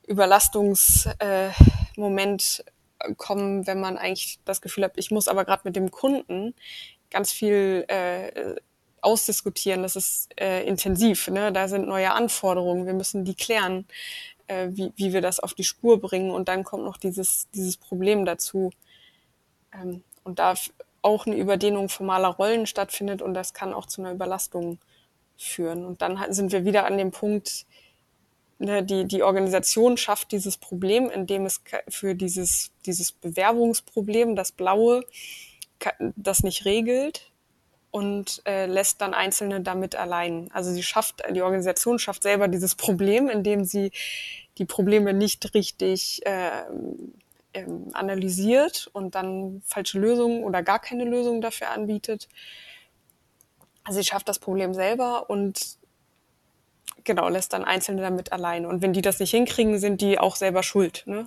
Überlastungsmoment 0.06 2.64
äh, 2.98 3.14
kommen, 3.16 3.66
wenn 3.66 3.80
man 3.80 3.96
eigentlich 3.96 4.38
das 4.44 4.60
Gefühl 4.60 4.84
hat, 4.84 4.92
ich 4.96 5.10
muss 5.10 5.28
aber 5.28 5.44
gerade 5.44 5.62
mit 5.64 5.76
dem 5.76 5.90
Kunden 5.90 6.54
ganz 7.10 7.32
viel 7.32 7.84
äh, 7.88 8.56
ausdiskutieren. 9.02 9.82
Das 9.82 9.96
ist 9.96 10.28
äh, 10.40 10.64
intensiv. 10.64 11.28
Ne? 11.28 11.52
Da 11.52 11.68
sind 11.68 11.86
neue 11.86 12.12
Anforderungen. 12.12 12.86
Wir 12.86 12.94
müssen 12.94 13.24
die 13.24 13.34
klären, 13.34 13.86
äh, 14.46 14.68
wie, 14.70 14.92
wie 14.96 15.12
wir 15.12 15.20
das 15.20 15.40
auf 15.40 15.54
die 15.54 15.64
Spur 15.64 16.00
bringen. 16.00 16.30
Und 16.30 16.48
dann 16.48 16.64
kommt 16.64 16.84
noch 16.84 16.96
dieses, 16.96 17.48
dieses 17.54 17.76
Problem 17.76 18.24
dazu. 18.24 18.70
Ähm, 19.72 20.02
und 20.24 20.38
da 20.38 20.54
auch 21.02 21.26
eine 21.26 21.36
Überdehnung 21.36 21.88
formaler 21.88 22.28
Rollen 22.28 22.66
stattfindet 22.66 23.22
und 23.22 23.34
das 23.34 23.54
kann 23.54 23.72
auch 23.72 23.86
zu 23.86 24.02
einer 24.02 24.12
Überlastung 24.12 24.78
führen. 25.36 25.84
Und 25.84 26.02
dann 26.02 26.32
sind 26.32 26.52
wir 26.52 26.64
wieder 26.64 26.84
an 26.86 26.98
dem 26.98 27.12
Punkt, 27.12 27.66
ne, 28.58 28.82
die, 28.82 29.06
die 29.06 29.22
Organisation 29.22 29.96
schafft 29.96 30.32
dieses 30.32 30.56
Problem, 30.56 31.08
indem 31.08 31.46
es 31.46 31.62
für 31.88 32.14
dieses, 32.14 32.72
dieses 32.84 33.12
Bewerbungsproblem, 33.12 34.36
das 34.36 34.52
Blaue, 34.52 35.04
das 36.16 36.42
nicht 36.42 36.64
regelt 36.64 37.30
und 37.90 38.42
äh, 38.46 38.66
lässt 38.66 39.00
dann 39.00 39.14
Einzelne 39.14 39.60
damit 39.60 39.96
allein. 39.96 40.50
Also 40.52 40.70
sie 40.72 40.82
schafft, 40.82 41.22
die 41.30 41.42
Organisation 41.42 41.98
schafft 41.98 42.22
selber 42.22 42.48
dieses 42.48 42.74
Problem, 42.74 43.28
indem 43.28 43.64
sie 43.64 43.92
die 44.58 44.66
Probleme 44.66 45.14
nicht 45.14 45.54
richtig 45.54 46.24
äh, 46.26 46.50
ähm, 47.54 47.88
analysiert 47.92 48.90
und 48.92 49.14
dann 49.14 49.62
falsche 49.64 49.98
Lösungen 49.98 50.44
oder 50.44 50.62
gar 50.62 50.78
keine 50.78 51.04
Lösung 51.04 51.40
dafür 51.40 51.70
anbietet. 51.70 52.28
Also 53.84 54.00
sie 54.00 54.06
schafft 54.06 54.28
das 54.28 54.38
Problem 54.38 54.74
selber 54.74 55.30
und 55.30 55.78
genau, 57.04 57.28
lässt 57.28 57.54
dann 57.54 57.64
Einzelne 57.64 58.02
damit 58.02 58.32
allein. 58.32 58.66
Und 58.66 58.82
wenn 58.82 58.92
die 58.92 59.00
das 59.00 59.18
nicht 59.18 59.30
hinkriegen, 59.30 59.78
sind 59.78 60.02
die 60.02 60.18
auch 60.18 60.36
selber 60.36 60.62
schuld. 60.62 61.04
Ne? 61.06 61.26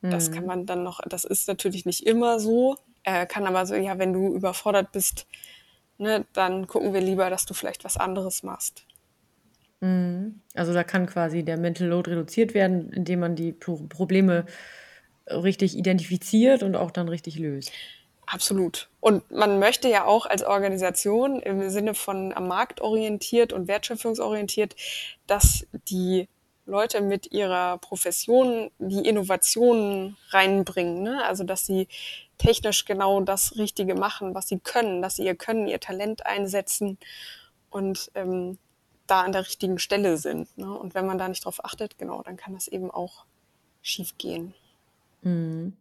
Das 0.00 0.32
kann 0.32 0.42
mhm. 0.42 0.48
man 0.48 0.66
dann 0.66 0.82
noch, 0.82 1.00
das 1.06 1.24
ist 1.24 1.46
natürlich 1.46 1.86
nicht 1.86 2.06
immer 2.06 2.40
so, 2.40 2.76
äh, 3.04 3.26
kann 3.26 3.46
aber 3.46 3.66
so, 3.66 3.74
ja, 3.74 3.98
wenn 3.98 4.12
du 4.12 4.34
überfordert 4.34 4.92
bist, 4.92 5.26
ne, 5.98 6.24
dann 6.32 6.66
gucken 6.66 6.92
wir 6.94 7.00
lieber, 7.00 7.30
dass 7.30 7.46
du 7.46 7.54
vielleicht 7.54 7.84
was 7.84 7.96
anderes 7.96 8.42
machst. 8.42 8.84
Mhm. 9.80 10.40
Also 10.54 10.72
da 10.72 10.84
kann 10.84 11.06
quasi 11.06 11.44
der 11.44 11.56
Mental 11.56 11.88
Load 11.88 12.10
reduziert 12.10 12.54
werden, 12.54 12.92
indem 12.92 13.20
man 13.20 13.36
die 13.36 13.52
Pro 13.52 13.76
Probleme 13.88 14.46
richtig 15.26 15.76
identifiziert 15.76 16.62
und 16.62 16.76
auch 16.76 16.90
dann 16.90 17.08
richtig 17.08 17.38
löst. 17.38 17.72
Absolut. 18.26 18.88
Und 19.00 19.30
man 19.30 19.58
möchte 19.58 19.88
ja 19.88 20.04
auch 20.04 20.26
als 20.26 20.42
Organisation 20.42 21.40
im 21.40 21.68
Sinne 21.70 21.94
von 21.94 22.32
am 22.32 22.48
Markt 22.48 22.80
orientiert 22.80 23.52
und 23.52 23.68
wertschöpfungsorientiert, 23.68 24.74
dass 25.26 25.66
die 25.88 26.28
Leute 26.64 27.00
mit 27.00 27.32
ihrer 27.32 27.78
Profession 27.78 28.70
die 28.78 29.06
Innovationen 29.06 30.16
reinbringen. 30.30 31.02
Ne? 31.02 31.24
Also 31.24 31.44
dass 31.44 31.66
sie 31.66 31.88
technisch 32.38 32.84
genau 32.84 33.20
das 33.20 33.56
Richtige 33.56 33.94
machen, 33.94 34.34
was 34.34 34.48
sie 34.48 34.58
können, 34.58 35.02
dass 35.02 35.16
sie 35.16 35.24
ihr 35.24 35.34
Können, 35.34 35.66
ihr 35.66 35.80
Talent 35.80 36.26
einsetzen 36.26 36.98
und 37.70 38.10
ähm, 38.14 38.58
da 39.06 39.22
an 39.22 39.32
der 39.32 39.46
richtigen 39.46 39.78
Stelle 39.78 40.16
sind. 40.16 40.56
Ne? 40.56 40.72
Und 40.72 40.94
wenn 40.94 41.06
man 41.06 41.18
da 41.18 41.28
nicht 41.28 41.44
drauf 41.44 41.64
achtet, 41.64 41.98
genau, 41.98 42.22
dann 42.22 42.36
kann 42.36 42.54
das 42.54 42.68
eben 42.68 42.90
auch 42.90 43.24
schief 43.82 44.16
gehen. 44.18 44.54
Mhm. 45.22 45.76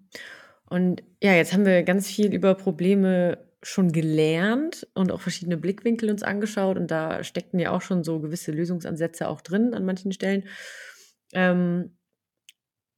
Und 0.69 1.03
ja, 1.21 1.33
jetzt 1.33 1.53
haben 1.53 1.65
wir 1.65 1.83
ganz 1.83 2.07
viel 2.07 2.33
über 2.33 2.55
Probleme 2.55 3.37
schon 3.63 3.91
gelernt 3.91 4.87
und 4.93 5.11
auch 5.11 5.21
verschiedene 5.21 5.57
Blickwinkel 5.57 6.09
uns 6.09 6.23
angeschaut 6.23 6.77
und 6.77 6.89
da 6.89 7.23
steckten 7.23 7.59
ja 7.59 7.71
auch 7.71 7.81
schon 7.81 8.03
so 8.03 8.19
gewisse 8.19 8.51
Lösungsansätze 8.51 9.27
auch 9.27 9.41
drin 9.41 9.73
an 9.73 9.85
manchen 9.85 10.11
Stellen. 10.11 10.47
Ähm, 11.33 11.97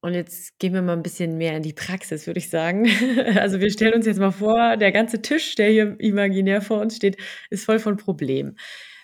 und 0.03 0.13
jetzt 0.15 0.59
gehen 0.59 0.73
wir 0.73 0.81
mal 0.81 0.97
ein 0.97 1.01
bisschen 1.01 1.37
mehr 1.37 1.55
in 1.55 1.63
die 1.63 1.71
Praxis, 1.71 2.27
würde 2.27 2.39
ich 2.39 2.49
sagen. 2.49 2.85
Also, 3.37 3.61
wir 3.61 3.71
stellen 3.71 3.93
uns 3.93 4.05
jetzt 4.05 4.19
mal 4.19 4.31
vor, 4.31 4.75
der 4.75 4.91
ganze 4.91 5.21
Tisch, 5.21 5.55
der 5.55 5.69
hier 5.69 5.95
imaginär 5.99 6.61
vor 6.61 6.81
uns 6.81 6.97
steht, 6.97 7.17
ist 7.49 7.63
voll 7.63 7.79
von 7.79 7.95
Problemen. 7.95 8.57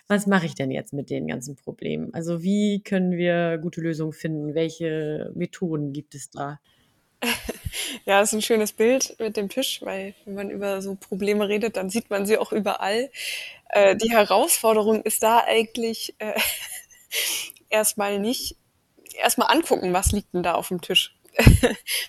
Was 0.08 0.26
mache 0.26 0.44
ich 0.44 0.54
denn 0.54 0.70
jetzt 0.70 0.92
mit 0.92 1.08
den 1.08 1.26
ganzen 1.26 1.56
Problemen? 1.56 2.12
Also, 2.12 2.42
wie 2.42 2.82
können 2.82 3.12
wir 3.12 3.56
gute 3.58 3.80
Lösungen 3.80 4.12
finden? 4.12 4.54
Welche 4.54 5.32
Methoden 5.34 5.94
gibt 5.94 6.14
es 6.14 6.30
da? 6.30 6.60
Ja, 8.04 8.20
ist 8.20 8.32
ein 8.32 8.42
schönes 8.42 8.72
Bild 8.72 9.16
mit 9.18 9.36
dem 9.36 9.48
Tisch, 9.48 9.80
weil 9.82 10.14
wenn 10.24 10.34
man 10.34 10.50
über 10.50 10.82
so 10.82 10.96
Probleme 10.96 11.48
redet, 11.48 11.76
dann 11.76 11.90
sieht 11.90 12.10
man 12.10 12.26
sie 12.26 12.38
auch 12.38 12.52
überall. 12.52 13.10
Äh, 13.68 13.96
die 13.96 14.10
Herausforderung 14.10 15.02
ist 15.02 15.22
da 15.22 15.44
eigentlich 15.46 16.14
äh, 16.18 16.38
erstmal 17.70 18.18
nicht, 18.18 18.56
erstmal 19.16 19.54
angucken, 19.54 19.92
was 19.92 20.12
liegt 20.12 20.34
denn 20.34 20.42
da 20.42 20.54
auf 20.54 20.68
dem 20.68 20.80
Tisch. 20.80 21.14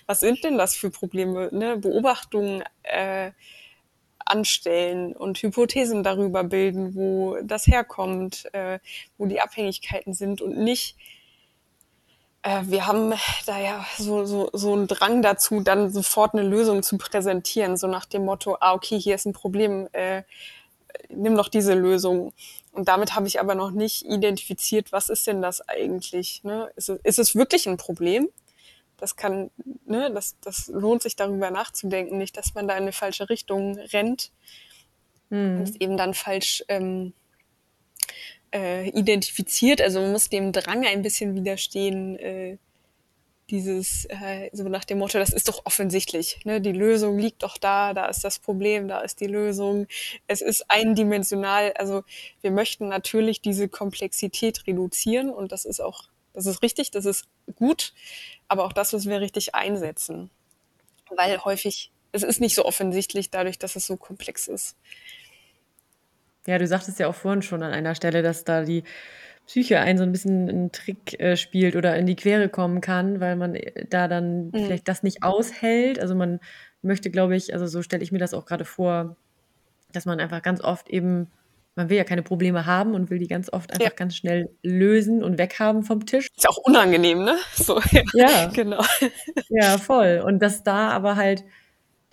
was 0.06 0.20
sind 0.20 0.42
denn 0.44 0.58
das 0.58 0.74
für 0.74 0.90
Probleme? 0.90 1.48
Ne? 1.52 1.76
Beobachtungen 1.76 2.64
äh, 2.82 3.30
anstellen 4.24 5.14
und 5.14 5.38
Hypothesen 5.38 6.02
darüber 6.02 6.44
bilden, 6.44 6.94
wo 6.94 7.36
das 7.42 7.66
herkommt, 7.66 8.52
äh, 8.54 8.78
wo 9.18 9.26
die 9.26 9.40
Abhängigkeiten 9.40 10.14
sind 10.14 10.40
und 10.40 10.56
nicht 10.56 10.96
wir 12.42 12.86
haben 12.86 13.14
da 13.46 13.60
ja 13.60 13.86
so, 13.98 14.24
so, 14.24 14.50
so 14.52 14.72
einen 14.72 14.88
Drang 14.88 15.22
dazu, 15.22 15.60
dann 15.60 15.90
sofort 15.90 16.34
eine 16.34 16.42
Lösung 16.42 16.82
zu 16.82 16.98
präsentieren, 16.98 17.76
so 17.76 17.86
nach 17.86 18.04
dem 18.04 18.24
Motto, 18.24 18.56
ah, 18.60 18.72
okay, 18.72 18.98
hier 18.98 19.14
ist 19.14 19.26
ein 19.26 19.32
Problem, 19.32 19.88
äh, 19.92 20.22
nimm 21.08 21.36
doch 21.36 21.48
diese 21.48 21.74
Lösung. 21.74 22.32
Und 22.72 22.88
damit 22.88 23.14
habe 23.14 23.28
ich 23.28 23.38
aber 23.38 23.54
noch 23.54 23.70
nicht 23.70 24.04
identifiziert, 24.06 24.92
was 24.92 25.08
ist 25.08 25.26
denn 25.26 25.42
das 25.42 25.66
eigentlich? 25.68 26.42
Ne? 26.42 26.70
Ist, 26.74 26.88
es, 26.88 27.00
ist 27.04 27.18
es 27.18 27.34
wirklich 27.36 27.68
ein 27.68 27.76
Problem? 27.76 28.28
Das 28.96 29.16
kann, 29.16 29.50
ne, 29.84 30.10
das, 30.12 30.36
das 30.40 30.68
lohnt 30.68 31.02
sich 31.02 31.16
darüber 31.16 31.50
nachzudenken, 31.50 32.18
nicht, 32.18 32.36
dass 32.36 32.54
man 32.54 32.66
da 32.66 32.74
in 32.74 32.82
eine 32.82 32.92
falsche 32.92 33.28
Richtung 33.28 33.78
rennt 33.78 34.30
hm. 35.28 35.60
und 35.60 35.80
eben 35.80 35.96
dann 35.96 36.14
falsch 36.14 36.64
ähm, 36.68 37.12
äh, 38.52 38.88
identifiziert. 38.90 39.80
Also 39.80 40.00
man 40.00 40.12
muss 40.12 40.28
dem 40.28 40.52
Drang 40.52 40.86
ein 40.86 41.02
bisschen 41.02 41.34
widerstehen, 41.34 42.18
äh, 42.18 42.58
dieses, 43.52 44.06
äh, 44.06 44.48
so 44.52 44.64
nach 44.64 44.84
dem 44.84 44.98
Motto, 44.98 45.18
das 45.18 45.30
ist 45.30 45.48
doch 45.48 45.66
offensichtlich. 45.66 46.40
Ne? 46.44 46.60
Die 46.60 46.72
Lösung 46.72 47.18
liegt 47.18 47.42
doch 47.42 47.58
da, 47.58 47.92
da 47.92 48.06
ist 48.06 48.24
das 48.24 48.38
Problem, 48.38 48.88
da 48.88 49.00
ist 49.00 49.20
die 49.20 49.26
Lösung. 49.26 49.86
Es 50.26 50.40
ist 50.40 50.70
eindimensional. 50.70 51.72
Also 51.74 52.02
wir 52.40 52.50
möchten 52.50 52.88
natürlich 52.88 53.42
diese 53.42 53.68
Komplexität 53.68 54.66
reduzieren 54.66 55.28
und 55.28 55.52
das 55.52 55.66
ist 55.66 55.80
auch, 55.80 56.04
das 56.32 56.46
ist 56.46 56.62
richtig, 56.62 56.90
das 56.92 57.04
ist 57.04 57.26
gut, 57.54 57.92
aber 58.48 58.64
auch 58.64 58.72
das 58.72 58.92
müssen 58.92 59.10
wir 59.10 59.20
richtig 59.20 59.54
einsetzen. 59.54 60.30
Weil 61.14 61.44
häufig, 61.44 61.90
es 62.12 62.22
ist 62.22 62.40
nicht 62.40 62.54
so 62.54 62.64
offensichtlich 62.64 63.30
dadurch, 63.30 63.58
dass 63.58 63.76
es 63.76 63.86
so 63.86 63.98
komplex 63.98 64.48
ist. 64.48 64.76
Ja, 66.46 66.58
du 66.58 66.66
sagtest 66.66 66.98
ja 66.98 67.06
auch 67.06 67.14
vorhin 67.14 67.42
schon 67.42 67.62
an 67.62 67.72
einer 67.72 67.94
Stelle, 67.94 68.22
dass 68.22 68.42
da 68.44 68.64
die 68.64 68.82
Psyche 69.46 69.78
einen 69.80 69.98
so 69.98 70.04
ein 70.04 70.12
bisschen 70.12 70.48
'n 70.48 70.72
Trick, 70.72 71.18
äh, 71.20 71.36
spielt 71.36 71.76
oder 71.76 71.96
in 71.96 72.06
die 72.06 72.16
Quere 72.16 72.48
kommen 72.48 72.80
kann, 72.80 73.20
weil 73.20 73.36
man, 73.36 73.54
äh, 73.54 73.86
da 73.88 74.08
dann 74.08 74.52
Mhm. 74.52 74.58
vielleicht 74.66 74.88
das 74.88 75.02
nicht 75.04 75.22
aushält. 75.22 76.00
Also, 76.00 76.14
man 76.16 76.40
möchte, 76.82 77.10
glaube 77.10 77.36
ich 77.36 77.52
also, 77.54 77.66
so 77.68 77.82
stelle 77.82 78.02
ich 78.02 78.10
mir 78.12 78.18
das 78.18 78.34
auch 78.34 78.44
gerade 78.46 78.64
vor, 78.64 79.16
dass 79.92 80.06
man 80.06 80.20
einfach 80.20 80.42
ganz 80.42 80.62
oft 80.62 80.90
eben 80.90 81.32
man 81.76 81.90
will 81.90 81.96
ja 81.98 82.04
keine 82.04 82.22
Probleme 82.24 82.66
haben 82.66 82.94
und 82.94 83.10
will 83.10 83.18
die 83.20 83.28
ganz 83.28 83.52
oft 83.52 83.72
einfach 83.72 83.90
Ja. 83.90 83.96
ganz 83.96 84.16
schnell 84.16 84.50
lösen 84.62 85.22
und 85.24 85.38
weghaben 85.38 85.84
vom 85.84 86.06
Tisch. 86.06 86.28
Ist 86.36 86.44
ja 86.44 86.50
auch 86.50 86.58
unangenehm, 86.58 87.24
ne? 87.24 87.36
So, 87.54 87.80
ja. 87.92 88.02
Ja. 88.12 88.46
Genau. 88.54 88.82
Ja, 89.48 89.78
voll. 89.78 90.22
Und 90.26 90.40
dass 90.42 90.62
da 90.64 90.90
aber 90.90 91.16
halt 91.16 91.44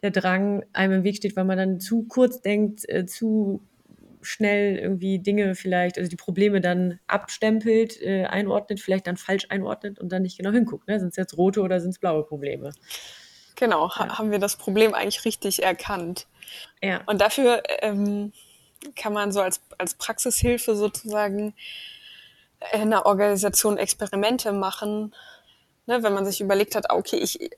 der 0.03 0.11
Drang 0.11 0.65
einem 0.73 0.93
im 0.99 1.03
Weg 1.05 1.17
steht, 1.17 1.35
weil 1.37 1.45
man 1.45 1.57
dann 1.57 1.79
zu 1.81 2.05
kurz 2.07 2.41
denkt, 2.41 2.87
äh, 2.89 3.05
zu 3.05 3.68
schnell 4.21 4.77
irgendwie 4.77 5.19
Dinge 5.19 5.55
vielleicht, 5.55 5.97
also 5.97 6.09
die 6.09 6.15
Probleme 6.15 6.61
dann 6.61 6.99
abstempelt, 7.07 8.01
äh, 8.01 8.25
einordnet, 8.25 8.79
vielleicht 8.79 9.07
dann 9.07 9.17
falsch 9.17 9.47
einordnet 9.49 9.99
und 9.99 10.11
dann 10.11 10.23
nicht 10.23 10.37
genau 10.37 10.51
hinguckt. 10.51 10.87
Ne? 10.87 10.99
Sind 10.99 11.09
es 11.09 11.15
jetzt 11.15 11.37
rote 11.37 11.61
oder 11.61 11.79
sind 11.79 11.91
es 11.91 11.99
blaue 11.99 12.23
Probleme? 12.23 12.71
Genau, 13.55 13.87
ja. 13.87 14.17
haben 14.17 14.31
wir 14.31 14.39
das 14.39 14.55
Problem 14.55 14.93
eigentlich 14.93 15.25
richtig 15.25 15.63
erkannt. 15.63 16.27
Ja. 16.81 17.01
Und 17.05 17.21
dafür 17.21 17.63
ähm, 17.81 18.31
kann 18.95 19.13
man 19.13 19.31
so 19.31 19.41
als, 19.41 19.61
als 19.77 19.95
Praxishilfe 19.95 20.75
sozusagen 20.75 21.53
in 22.73 22.89
der 22.89 23.05
Organisation 23.05 23.77
Experimente 23.77 24.51
machen, 24.51 25.13
ne, 25.85 26.03
wenn 26.03 26.13
man 26.13 26.25
sich 26.25 26.41
überlegt 26.41 26.75
hat, 26.75 26.89
ah, 26.89 26.95
okay, 26.95 27.17
ich 27.17 27.51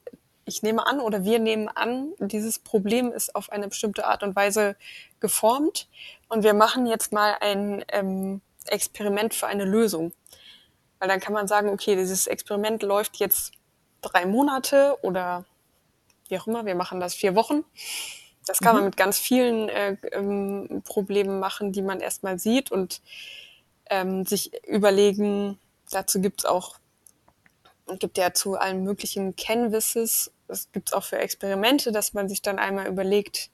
ich 0.46 0.64
nehme 0.64 0.86
an 0.86 1.00
oder 1.00 1.24
wir 1.24 1.40
nehmen 1.40 1.68
an, 1.68 2.14
dieses 2.20 2.60
Problem 2.60 3.12
ist 3.12 3.36
auf 3.36 3.52
eine 3.52 3.68
bestimmte 3.68 4.06
Art 4.06 4.24
und 4.24 4.36
Weise 4.36 4.76
geformt 5.20 5.88
und 6.30 6.44
wir 6.44 6.54
machen 6.54 6.88
jetzt 6.88 7.12
mal 7.14 7.38
ein 7.40 7.84
ähm, 7.90 8.42
Experiment 8.66 9.34
für 9.34 9.48
eine 9.48 9.66
Lösung. 9.66 10.14
Weil 11.00 11.10
dann 11.10 11.20
kann 11.20 11.34
man 11.34 11.48
sagen, 11.48 11.70
okay, 11.70 11.96
dieses 11.96 12.28
Experiment 12.28 12.84
läuft 12.84 13.18
jetzt 13.18 13.54
drei 14.02 14.26
Monate 14.26 14.98
oder 15.02 15.46
wie 16.28 16.40
auch 16.40 16.48
immer, 16.48 16.66
wir 16.66 16.76
machen 16.76 17.00
das 17.00 17.14
vier 17.14 17.36
Wochen. 17.36 17.64
Das 18.46 18.60
kann 18.60 18.74
mhm. 18.74 18.80
man 18.80 18.86
mit 18.86 18.98
ganz 18.98 19.18
vielen 19.20 19.70
äh, 19.70 19.98
ähm, 20.12 20.82
Problemen 20.86 21.40
machen, 21.40 21.72
die 21.72 21.82
man 21.82 22.00
erstmal 22.00 22.40
sieht 22.40 22.72
und 22.72 23.02
ähm, 23.90 24.26
sich 24.26 24.52
überlegen, 24.66 25.60
dazu 25.92 26.22
gibt 26.22 26.42
es 26.42 26.46
auch 26.46 26.78
gibt 28.00 28.18
ja 28.18 28.34
zu 28.34 28.56
allen 28.56 28.84
möglichen 28.84 29.36
Canvases, 29.36 30.32
das 30.48 30.72
gibt 30.72 30.90
es 30.90 30.94
auch 30.94 31.04
für 31.04 31.18
Experimente, 31.18 31.92
dass 31.92 32.14
man 32.14 32.30
sich 32.30 32.42
dann 32.42 32.60
einmal 32.60 32.88
überlegt, 32.88 33.50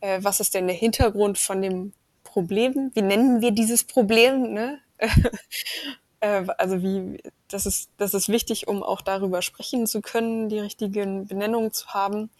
äh, 0.00 0.20
was 0.22 0.40
ist 0.40 0.54
denn 0.54 0.66
der 0.66 0.76
Hintergrund 0.76 1.38
von 1.38 1.60
dem 1.60 1.92
Problem? 2.24 2.90
Wie 2.94 3.02
nennen 3.02 3.40
wir 3.40 3.50
dieses 3.50 3.84
Problem? 3.84 4.52
Ne? 4.52 4.78
äh, 6.20 6.44
also 6.58 6.82
wie, 6.82 7.20
das 7.48 7.66
ist, 7.66 7.90
das 7.96 8.14
ist 8.14 8.28
wichtig, 8.28 8.68
um 8.68 8.82
auch 8.82 9.00
darüber 9.00 9.42
sprechen 9.42 9.86
zu 9.86 10.00
können, 10.00 10.48
die 10.48 10.60
richtigen 10.60 11.26
Benennungen 11.26 11.72
zu 11.72 11.88
haben. 11.88 12.30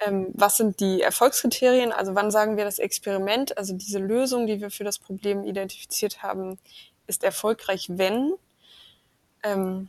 Ähm, 0.00 0.28
was 0.32 0.56
sind 0.56 0.80
die 0.80 1.02
Erfolgskriterien? 1.02 1.92
Also 1.92 2.14
wann 2.14 2.30
sagen 2.30 2.56
wir 2.56 2.64
das 2.64 2.78
Experiment, 2.78 3.56
also 3.58 3.74
diese 3.74 3.98
Lösung, 3.98 4.46
die 4.46 4.60
wir 4.60 4.70
für 4.70 4.84
das 4.84 4.98
Problem 4.98 5.44
identifiziert 5.44 6.22
haben, 6.22 6.58
ist 7.06 7.22
erfolgreich, 7.22 7.86
wenn 7.90 8.34
ähm, 9.42 9.88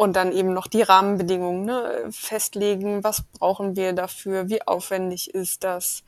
und 0.00 0.16
dann 0.16 0.32
eben 0.32 0.54
noch 0.54 0.66
die 0.66 0.80
Rahmenbedingungen 0.80 1.66
ne, 1.66 2.06
festlegen, 2.10 3.04
was 3.04 3.22
brauchen 3.38 3.76
wir 3.76 3.92
dafür, 3.92 4.48
wie 4.48 4.66
aufwendig 4.66 5.34
ist 5.34 5.62
das 5.62 6.04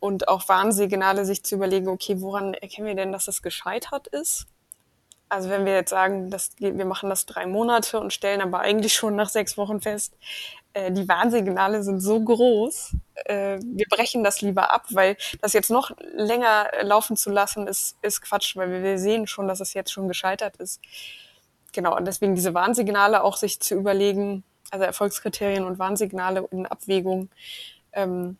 und 0.00 0.26
auch 0.26 0.48
Warnsignale 0.48 1.24
sich 1.24 1.44
zu 1.44 1.54
überlegen, 1.54 1.86
okay, 1.86 2.20
woran 2.20 2.54
erkennen 2.54 2.88
wir 2.88 2.96
denn, 2.96 3.12
dass 3.12 3.28
es 3.28 3.42
gescheitert 3.42 4.08
ist? 4.08 4.46
Also 5.28 5.48
wenn 5.48 5.64
wir 5.64 5.74
jetzt 5.74 5.90
sagen, 5.90 6.28
dass 6.28 6.50
wir 6.58 6.84
machen 6.86 7.08
das 7.08 7.24
drei 7.24 7.46
Monate 7.46 8.00
und 8.00 8.12
stellen 8.12 8.40
aber 8.40 8.58
eigentlich 8.62 8.94
schon 8.94 9.14
nach 9.14 9.28
sechs 9.28 9.56
Wochen 9.56 9.80
fest, 9.80 10.14
äh, 10.72 10.90
die 10.90 11.08
Warnsignale 11.08 11.84
sind 11.84 12.00
so 12.00 12.18
groß, 12.18 12.96
äh, 13.26 13.60
wir 13.62 13.86
brechen 13.88 14.24
das 14.24 14.40
lieber 14.40 14.72
ab, 14.72 14.86
weil 14.90 15.16
das 15.40 15.52
jetzt 15.52 15.70
noch 15.70 15.92
länger 16.00 16.68
laufen 16.82 17.16
zu 17.16 17.30
lassen, 17.30 17.68
ist, 17.68 17.96
ist 18.02 18.22
Quatsch, 18.22 18.56
weil 18.56 18.82
wir 18.82 18.98
sehen 18.98 19.28
schon, 19.28 19.46
dass 19.46 19.60
es 19.60 19.72
jetzt 19.72 19.92
schon 19.92 20.08
gescheitert 20.08 20.56
ist. 20.56 20.80
Genau, 21.76 21.94
und 21.94 22.06
deswegen 22.06 22.34
diese 22.34 22.54
Warnsignale 22.54 23.22
auch 23.22 23.36
sich 23.36 23.60
zu 23.60 23.74
überlegen, 23.74 24.44
also 24.70 24.86
Erfolgskriterien 24.86 25.62
und 25.62 25.78
Warnsignale 25.78 26.48
in 26.50 26.64
Abwägung, 26.64 27.28
ähm, 27.92 28.38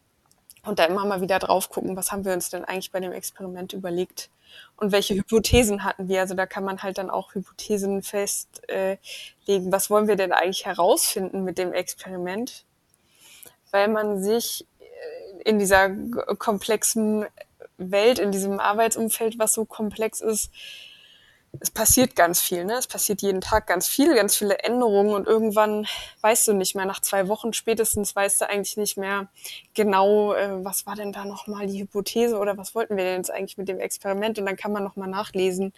und 0.64 0.78
da 0.78 0.86
immer 0.86 1.04
mal 1.04 1.20
wieder 1.20 1.38
drauf 1.38 1.68
gucken, 1.68 1.96
was 1.96 2.10
haben 2.10 2.24
wir 2.24 2.32
uns 2.32 2.48
denn 2.48 2.64
eigentlich 2.64 2.90
bei 2.90 2.98
dem 2.98 3.12
Experiment 3.12 3.74
überlegt 3.74 4.30
und 4.78 4.90
welche 4.90 5.14
Hypothesen 5.14 5.84
hatten 5.84 6.08
wir. 6.08 6.20
Also 6.20 6.34
da 6.34 6.46
kann 6.46 6.64
man 6.64 6.82
halt 6.82 6.96
dann 6.96 7.10
auch 7.10 7.34
Hypothesen 7.34 8.02
festlegen. 8.02 8.98
was 9.46 9.90
wollen 9.90 10.08
wir 10.08 10.16
denn 10.16 10.32
eigentlich 10.32 10.64
herausfinden 10.64 11.44
mit 11.44 11.58
dem 11.58 11.74
Experiment? 11.74 12.64
Weil 13.70 13.88
man 13.88 14.22
sich 14.22 14.66
äh, 14.80 15.42
in 15.44 15.58
dieser 15.58 15.90
komplexen 16.38 17.26
Welt, 17.76 18.18
in 18.18 18.32
diesem 18.32 18.58
Arbeitsumfeld, 18.60 19.38
was 19.38 19.52
so 19.52 19.66
komplex 19.66 20.22
ist, 20.22 20.50
es 21.60 21.70
passiert 21.70 22.16
ganz 22.16 22.40
viel, 22.40 22.64
ne? 22.64 22.74
Es 22.74 22.86
passiert 22.86 23.22
jeden 23.22 23.40
Tag 23.40 23.66
ganz 23.66 23.88
viel, 23.88 24.14
ganz 24.14 24.36
viele 24.36 24.58
Änderungen 24.58 25.14
und 25.14 25.26
irgendwann 25.26 25.86
weißt 26.20 26.48
du 26.48 26.52
nicht 26.52 26.74
mehr. 26.74 26.86
Nach 26.86 27.00
zwei 27.00 27.28
Wochen 27.28 27.52
spätestens 27.52 28.14
weißt 28.14 28.40
du 28.40 28.48
eigentlich 28.48 28.76
nicht 28.76 28.96
mehr 28.96 29.28
genau, 29.74 30.34
äh, 30.34 30.64
was 30.64 30.86
war 30.86 30.96
denn 30.96 31.12
da 31.12 31.24
nochmal 31.24 31.66
die 31.66 31.80
Hypothese 31.80 32.38
oder 32.38 32.56
was 32.56 32.74
wollten 32.74 32.96
wir 32.96 33.04
denn 33.04 33.16
jetzt 33.16 33.30
eigentlich 33.30 33.58
mit 33.58 33.68
dem 33.68 33.80
Experiment? 33.80 34.38
Und 34.38 34.46
dann 34.46 34.56
kann 34.56 34.72
man 34.72 34.84
nochmal 34.84 35.08
nachlesen 35.08 35.72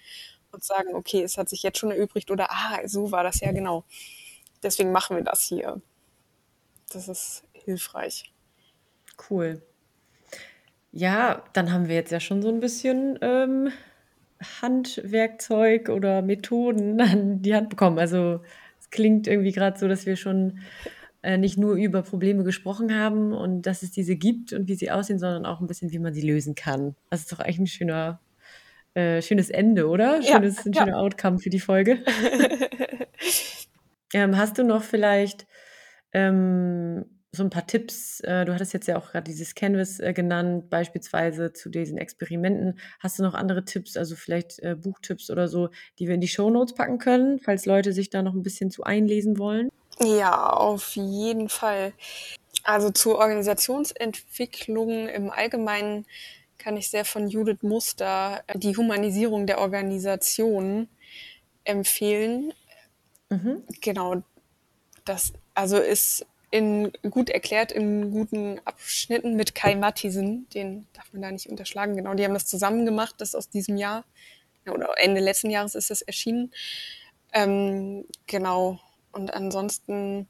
und 0.50 0.64
sagen, 0.64 0.94
okay, 0.94 1.22
es 1.22 1.38
hat 1.38 1.48
sich 1.48 1.62
jetzt 1.62 1.78
schon 1.78 1.90
erübrigt 1.90 2.30
oder 2.30 2.50
ah, 2.50 2.80
so 2.86 3.12
war 3.12 3.22
das 3.22 3.40
ja 3.40 3.52
genau. 3.52 3.84
Deswegen 4.62 4.92
machen 4.92 5.16
wir 5.16 5.24
das 5.24 5.42
hier. 5.42 5.80
Das 6.92 7.08
ist 7.08 7.44
hilfreich. 7.52 8.32
Cool. 9.30 9.62
Ja, 10.90 11.42
dann 11.52 11.70
haben 11.72 11.88
wir 11.88 11.94
jetzt 11.94 12.12
ja 12.12 12.20
schon 12.20 12.42
so 12.42 12.48
ein 12.48 12.60
bisschen 12.60 13.18
ähm, 13.20 13.70
Handwerkzeug 14.62 15.88
oder 15.88 16.22
Methoden 16.22 17.00
an 17.00 17.42
die 17.42 17.54
Hand 17.54 17.70
bekommen. 17.70 17.98
Also 17.98 18.40
es 18.80 18.90
klingt 18.90 19.26
irgendwie 19.26 19.52
gerade 19.52 19.78
so, 19.78 19.88
dass 19.88 20.06
wir 20.06 20.16
schon 20.16 20.60
äh, 21.22 21.36
nicht 21.36 21.58
nur 21.58 21.74
über 21.74 22.02
Probleme 22.02 22.44
gesprochen 22.44 22.94
haben 22.94 23.32
und 23.32 23.62
dass 23.62 23.82
es 23.82 23.90
diese 23.90 24.16
gibt 24.16 24.52
und 24.52 24.68
wie 24.68 24.74
sie 24.74 24.90
aussehen, 24.90 25.18
sondern 25.18 25.46
auch 25.46 25.60
ein 25.60 25.66
bisschen, 25.66 25.90
wie 25.90 25.98
man 25.98 26.14
sie 26.14 26.26
lösen 26.26 26.54
kann. 26.54 26.94
Das 27.10 27.20
ist 27.20 27.32
doch 27.32 27.40
eigentlich 27.40 27.58
ein 27.58 27.66
schöner, 27.66 28.20
äh, 28.94 29.20
schönes 29.20 29.50
Ende, 29.50 29.88
oder? 29.88 30.22
Schönes, 30.22 30.56
ja, 30.56 30.62
ein 30.66 30.72
ja. 30.72 30.84
schöner 30.84 30.98
Outcome 30.98 31.38
für 31.38 31.50
die 31.50 31.60
Folge. 31.60 31.98
ähm, 34.14 34.36
hast 34.36 34.58
du 34.58 34.64
noch 34.64 34.82
vielleicht 34.82 35.46
ähm, 36.12 37.04
so 37.32 37.42
ein 37.42 37.50
paar 37.50 37.66
Tipps. 37.66 38.20
Äh, 38.20 38.44
du 38.44 38.54
hattest 38.54 38.72
jetzt 38.72 38.88
ja 38.88 38.98
auch 38.98 39.10
gerade 39.10 39.24
dieses 39.24 39.54
Canvas 39.54 40.00
äh, 40.00 40.12
genannt, 40.12 40.70
beispielsweise 40.70 41.52
zu 41.52 41.68
diesen 41.68 41.98
Experimenten. 41.98 42.78
Hast 43.00 43.18
du 43.18 43.22
noch 43.22 43.34
andere 43.34 43.64
Tipps, 43.64 43.96
also 43.96 44.16
vielleicht 44.16 44.58
äh, 44.60 44.74
Buchtipps 44.74 45.30
oder 45.30 45.48
so, 45.48 45.68
die 45.98 46.06
wir 46.06 46.14
in 46.14 46.20
die 46.20 46.28
Show 46.28 46.50
Notes 46.50 46.74
packen 46.74 46.98
können, 46.98 47.38
falls 47.38 47.66
Leute 47.66 47.92
sich 47.92 48.10
da 48.10 48.22
noch 48.22 48.34
ein 48.34 48.42
bisschen 48.42 48.70
zu 48.70 48.84
einlesen 48.84 49.38
wollen? 49.38 49.68
Ja, 50.00 50.50
auf 50.50 50.96
jeden 50.96 51.48
Fall. 51.48 51.92
Also 52.64 52.90
zur 52.90 53.18
Organisationsentwicklung 53.18 55.08
im 55.08 55.30
Allgemeinen 55.30 56.06
kann 56.56 56.76
ich 56.76 56.90
sehr 56.90 57.04
von 57.04 57.28
Judith 57.28 57.62
Muster 57.62 58.42
die 58.54 58.76
Humanisierung 58.76 59.46
der 59.46 59.58
Organisation 59.58 60.88
empfehlen. 61.64 62.52
Mhm. 63.30 63.62
Genau, 63.80 64.22
das 65.04 65.32
also 65.54 65.78
ist 65.78 66.26
in 66.50 66.92
gut 67.10 67.28
erklärt 67.28 67.72
in 67.72 68.10
guten 68.10 68.60
Abschnitten 68.64 69.36
mit 69.36 69.54
Kai 69.54 69.74
Mattisen, 69.74 70.48
den 70.54 70.86
darf 70.94 71.12
man 71.12 71.22
da 71.22 71.30
nicht 71.30 71.48
unterschlagen. 71.48 71.96
Genau, 71.96 72.14
die 72.14 72.24
haben 72.24 72.34
das 72.34 72.46
zusammen 72.46 72.86
gemacht, 72.86 73.16
das 73.18 73.34
aus 73.34 73.50
diesem 73.50 73.76
Jahr 73.76 74.04
oder 74.70 74.90
Ende 74.96 75.20
letzten 75.20 75.50
Jahres 75.50 75.74
ist 75.74 75.90
das 75.90 76.02
erschienen. 76.02 76.52
Ähm, 77.32 78.04
genau. 78.26 78.78
Und 79.12 79.32
ansonsten, 79.32 80.28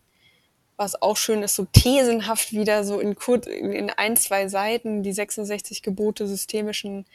was 0.76 1.00
auch 1.00 1.16
schön 1.16 1.42
ist, 1.42 1.57
so 1.57 1.66
thesenhaft 1.66 2.52
wieder 2.52 2.85
so 2.85 3.00
in, 3.00 3.14
kurz, 3.16 3.46
in 3.46 3.90
ein, 3.90 4.16
zwei 4.16 4.48
Seiten 4.48 5.02
die 5.02 5.12
66 5.12 5.83
Gebote 5.83 6.26
systemischen 6.26 7.07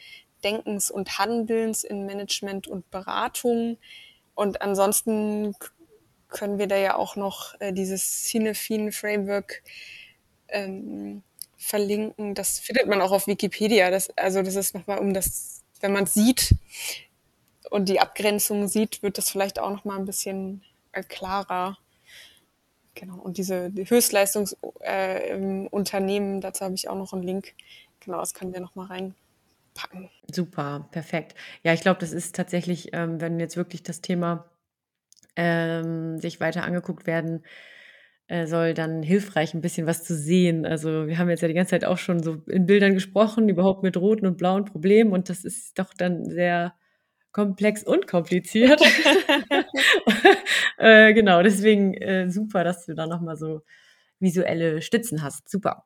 Denkens 0.43 0.91
und 0.91 1.17
Handelns 1.17 1.83
in 1.83 2.05
Management 2.05 2.67
und 2.67 2.89
Beratung. 2.91 3.77
Und 4.35 4.61
ansonsten 4.61 5.55
können 6.33 6.59
wir 6.59 6.67
da 6.67 6.75
ja 6.75 6.95
auch 6.95 7.15
noch 7.15 7.59
äh, 7.61 7.71
dieses 7.71 8.23
Cinephine 8.23 8.91
Framework 8.91 9.63
ähm, 10.49 11.23
verlinken. 11.57 12.35
Das 12.35 12.59
findet 12.59 12.87
man 12.87 13.01
auch 13.01 13.11
auf 13.11 13.27
Wikipedia. 13.27 13.89
Das, 13.89 14.09
also 14.17 14.41
das 14.41 14.55
ist 14.55 14.75
nochmal 14.75 14.99
um 14.99 15.13
das, 15.13 15.63
wenn 15.79 15.93
man 15.93 16.03
es 16.03 16.13
sieht 16.13 16.55
und 17.73 17.89
die 17.89 17.99
Abgrenzung 17.99 18.67
sieht, 18.67 19.01
wird 19.01 19.17
das 19.17 19.31
vielleicht 19.31 19.57
auch 19.57 19.71
nochmal 19.71 19.97
ein 19.97 20.05
bisschen 20.05 20.61
äh, 20.91 21.01
klarer. 21.01 21.79
Genau, 22.93 23.15
und 23.15 23.37
diese 23.37 23.71
die 23.71 23.89
Höchstleistungsunternehmen, 23.89 26.37
äh, 26.37 26.41
dazu 26.41 26.65
habe 26.65 26.75
ich 26.75 26.87
auch 26.87 26.95
noch 26.95 27.13
einen 27.13 27.23
Link. 27.23 27.55
Genau, 28.01 28.19
das 28.19 28.35
können 28.35 28.53
wir 28.53 28.59
nochmal 28.59 28.85
reinpacken. 28.85 30.11
Super, 30.31 30.87
perfekt. 30.91 31.33
Ja, 31.63 31.73
ich 31.73 31.81
glaube, 31.81 31.99
das 31.99 32.11
ist 32.11 32.35
tatsächlich, 32.35 32.93
ähm, 32.93 33.19
wenn 33.19 33.39
jetzt 33.39 33.57
wirklich 33.57 33.81
das 33.81 34.01
Thema 34.01 34.45
ähm, 35.35 36.19
sich 36.19 36.39
weiter 36.39 36.63
angeguckt 36.63 37.07
werden 37.07 37.43
äh, 38.27 38.47
soll, 38.47 38.73
dann 38.73 39.03
hilfreich, 39.03 39.53
ein 39.53 39.61
bisschen 39.61 39.85
was 39.85 40.03
zu 40.03 40.15
sehen. 40.15 40.65
Also 40.65 41.07
wir 41.07 41.17
haben 41.17 41.29
jetzt 41.29 41.41
ja 41.41 41.47
die 41.47 41.53
ganze 41.53 41.71
Zeit 41.71 41.85
auch 41.85 41.97
schon 41.97 42.23
so 42.23 42.41
in 42.47 42.65
Bildern 42.65 42.93
gesprochen, 42.93 43.49
überhaupt 43.49 43.83
mit 43.83 43.97
roten 43.97 44.25
und 44.25 44.37
blauen 44.37 44.65
Problemen 44.65 45.11
und 45.11 45.29
das 45.29 45.43
ist 45.43 45.77
doch 45.77 45.93
dann 45.93 46.25
sehr 46.25 46.73
komplex 47.31 47.83
und 47.83 48.07
kompliziert. 48.07 48.81
äh, 50.77 51.13
genau, 51.13 51.43
deswegen 51.43 51.93
äh, 51.95 52.29
super, 52.29 52.63
dass 52.63 52.85
du 52.85 52.93
da 52.95 53.07
nochmal 53.07 53.35
so 53.37 53.61
visuelle 54.19 54.81
Stützen 54.81 55.21
hast. 55.21 55.49
Super. 55.49 55.85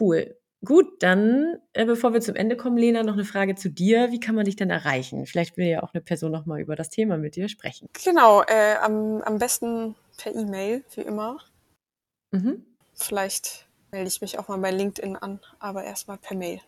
Cool. 0.00 0.36
Gut, 0.64 1.02
dann, 1.02 1.58
äh, 1.74 1.84
bevor 1.84 2.12
wir 2.12 2.20
zum 2.20 2.34
Ende 2.34 2.56
kommen, 2.56 2.78
Lena, 2.78 3.02
noch 3.02 3.12
eine 3.12 3.24
Frage 3.24 3.54
zu 3.54 3.68
dir. 3.68 4.10
Wie 4.10 4.20
kann 4.20 4.34
man 4.34 4.46
dich 4.46 4.56
denn 4.56 4.70
erreichen? 4.70 5.26
Vielleicht 5.26 5.56
will 5.56 5.66
ja 5.66 5.82
auch 5.82 5.92
eine 5.92 6.02
Person 6.02 6.32
noch 6.32 6.46
mal 6.46 6.60
über 6.60 6.76
das 6.76 6.88
Thema 6.88 7.18
mit 7.18 7.36
dir 7.36 7.48
sprechen. 7.48 7.88
Genau, 8.04 8.42
äh, 8.42 8.76
am, 8.80 9.22
am 9.22 9.38
besten 9.38 9.94
per 10.16 10.34
E-Mail, 10.34 10.82
wie 10.94 11.02
immer. 11.02 11.38
Mhm. 12.32 12.64
Vielleicht 12.94 13.66
melde 13.90 14.08
ich 14.08 14.20
mich 14.20 14.38
auch 14.38 14.48
mal 14.48 14.58
bei 14.58 14.70
LinkedIn 14.70 15.16
an, 15.16 15.40
aber 15.58 15.84
erstmal 15.84 16.18
per 16.18 16.36
Mail. 16.36 16.60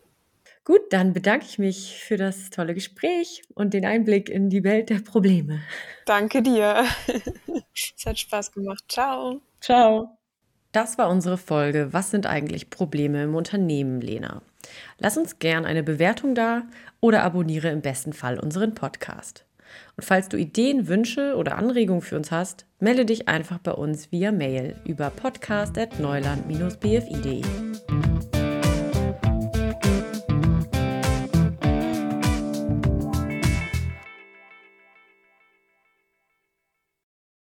Gut, 0.64 0.82
dann 0.90 1.14
bedanke 1.14 1.46
ich 1.46 1.58
mich 1.58 2.02
für 2.04 2.18
das 2.18 2.50
tolle 2.50 2.74
Gespräch 2.74 3.42
und 3.54 3.72
den 3.72 3.86
Einblick 3.86 4.28
in 4.28 4.50
die 4.50 4.64
Welt 4.64 4.90
der 4.90 5.00
Probleme. 5.00 5.62
Danke 6.04 6.42
dir. 6.42 6.84
es 7.74 8.04
hat 8.04 8.18
Spaß 8.18 8.52
gemacht. 8.52 8.84
Ciao. 8.86 9.40
Ciao. 9.60 10.17
Das 10.72 10.98
war 10.98 11.08
unsere 11.08 11.38
Folge 11.38 11.92
Was 11.92 12.10
sind 12.10 12.26
eigentlich 12.26 12.70
Probleme 12.70 13.24
im 13.24 13.34
Unternehmen, 13.34 14.00
Lena? 14.00 14.42
Lass 14.98 15.16
uns 15.16 15.38
gern 15.38 15.64
eine 15.64 15.82
Bewertung 15.82 16.34
da 16.34 16.64
oder 17.00 17.22
abonniere 17.22 17.70
im 17.70 17.80
besten 17.80 18.12
Fall 18.12 18.38
unseren 18.38 18.74
Podcast. 18.74 19.46
Und 19.96 20.04
falls 20.04 20.28
du 20.28 20.36
Ideen, 20.36 20.88
Wünsche 20.88 21.36
oder 21.36 21.56
Anregungen 21.56 22.02
für 22.02 22.16
uns 22.16 22.30
hast, 22.30 22.66
melde 22.80 23.06
dich 23.06 23.28
einfach 23.28 23.58
bei 23.58 23.72
uns 23.72 24.12
via 24.12 24.32
Mail 24.32 24.76
über 24.84 25.10
podcast.neuland-bfi.de. 25.10 27.42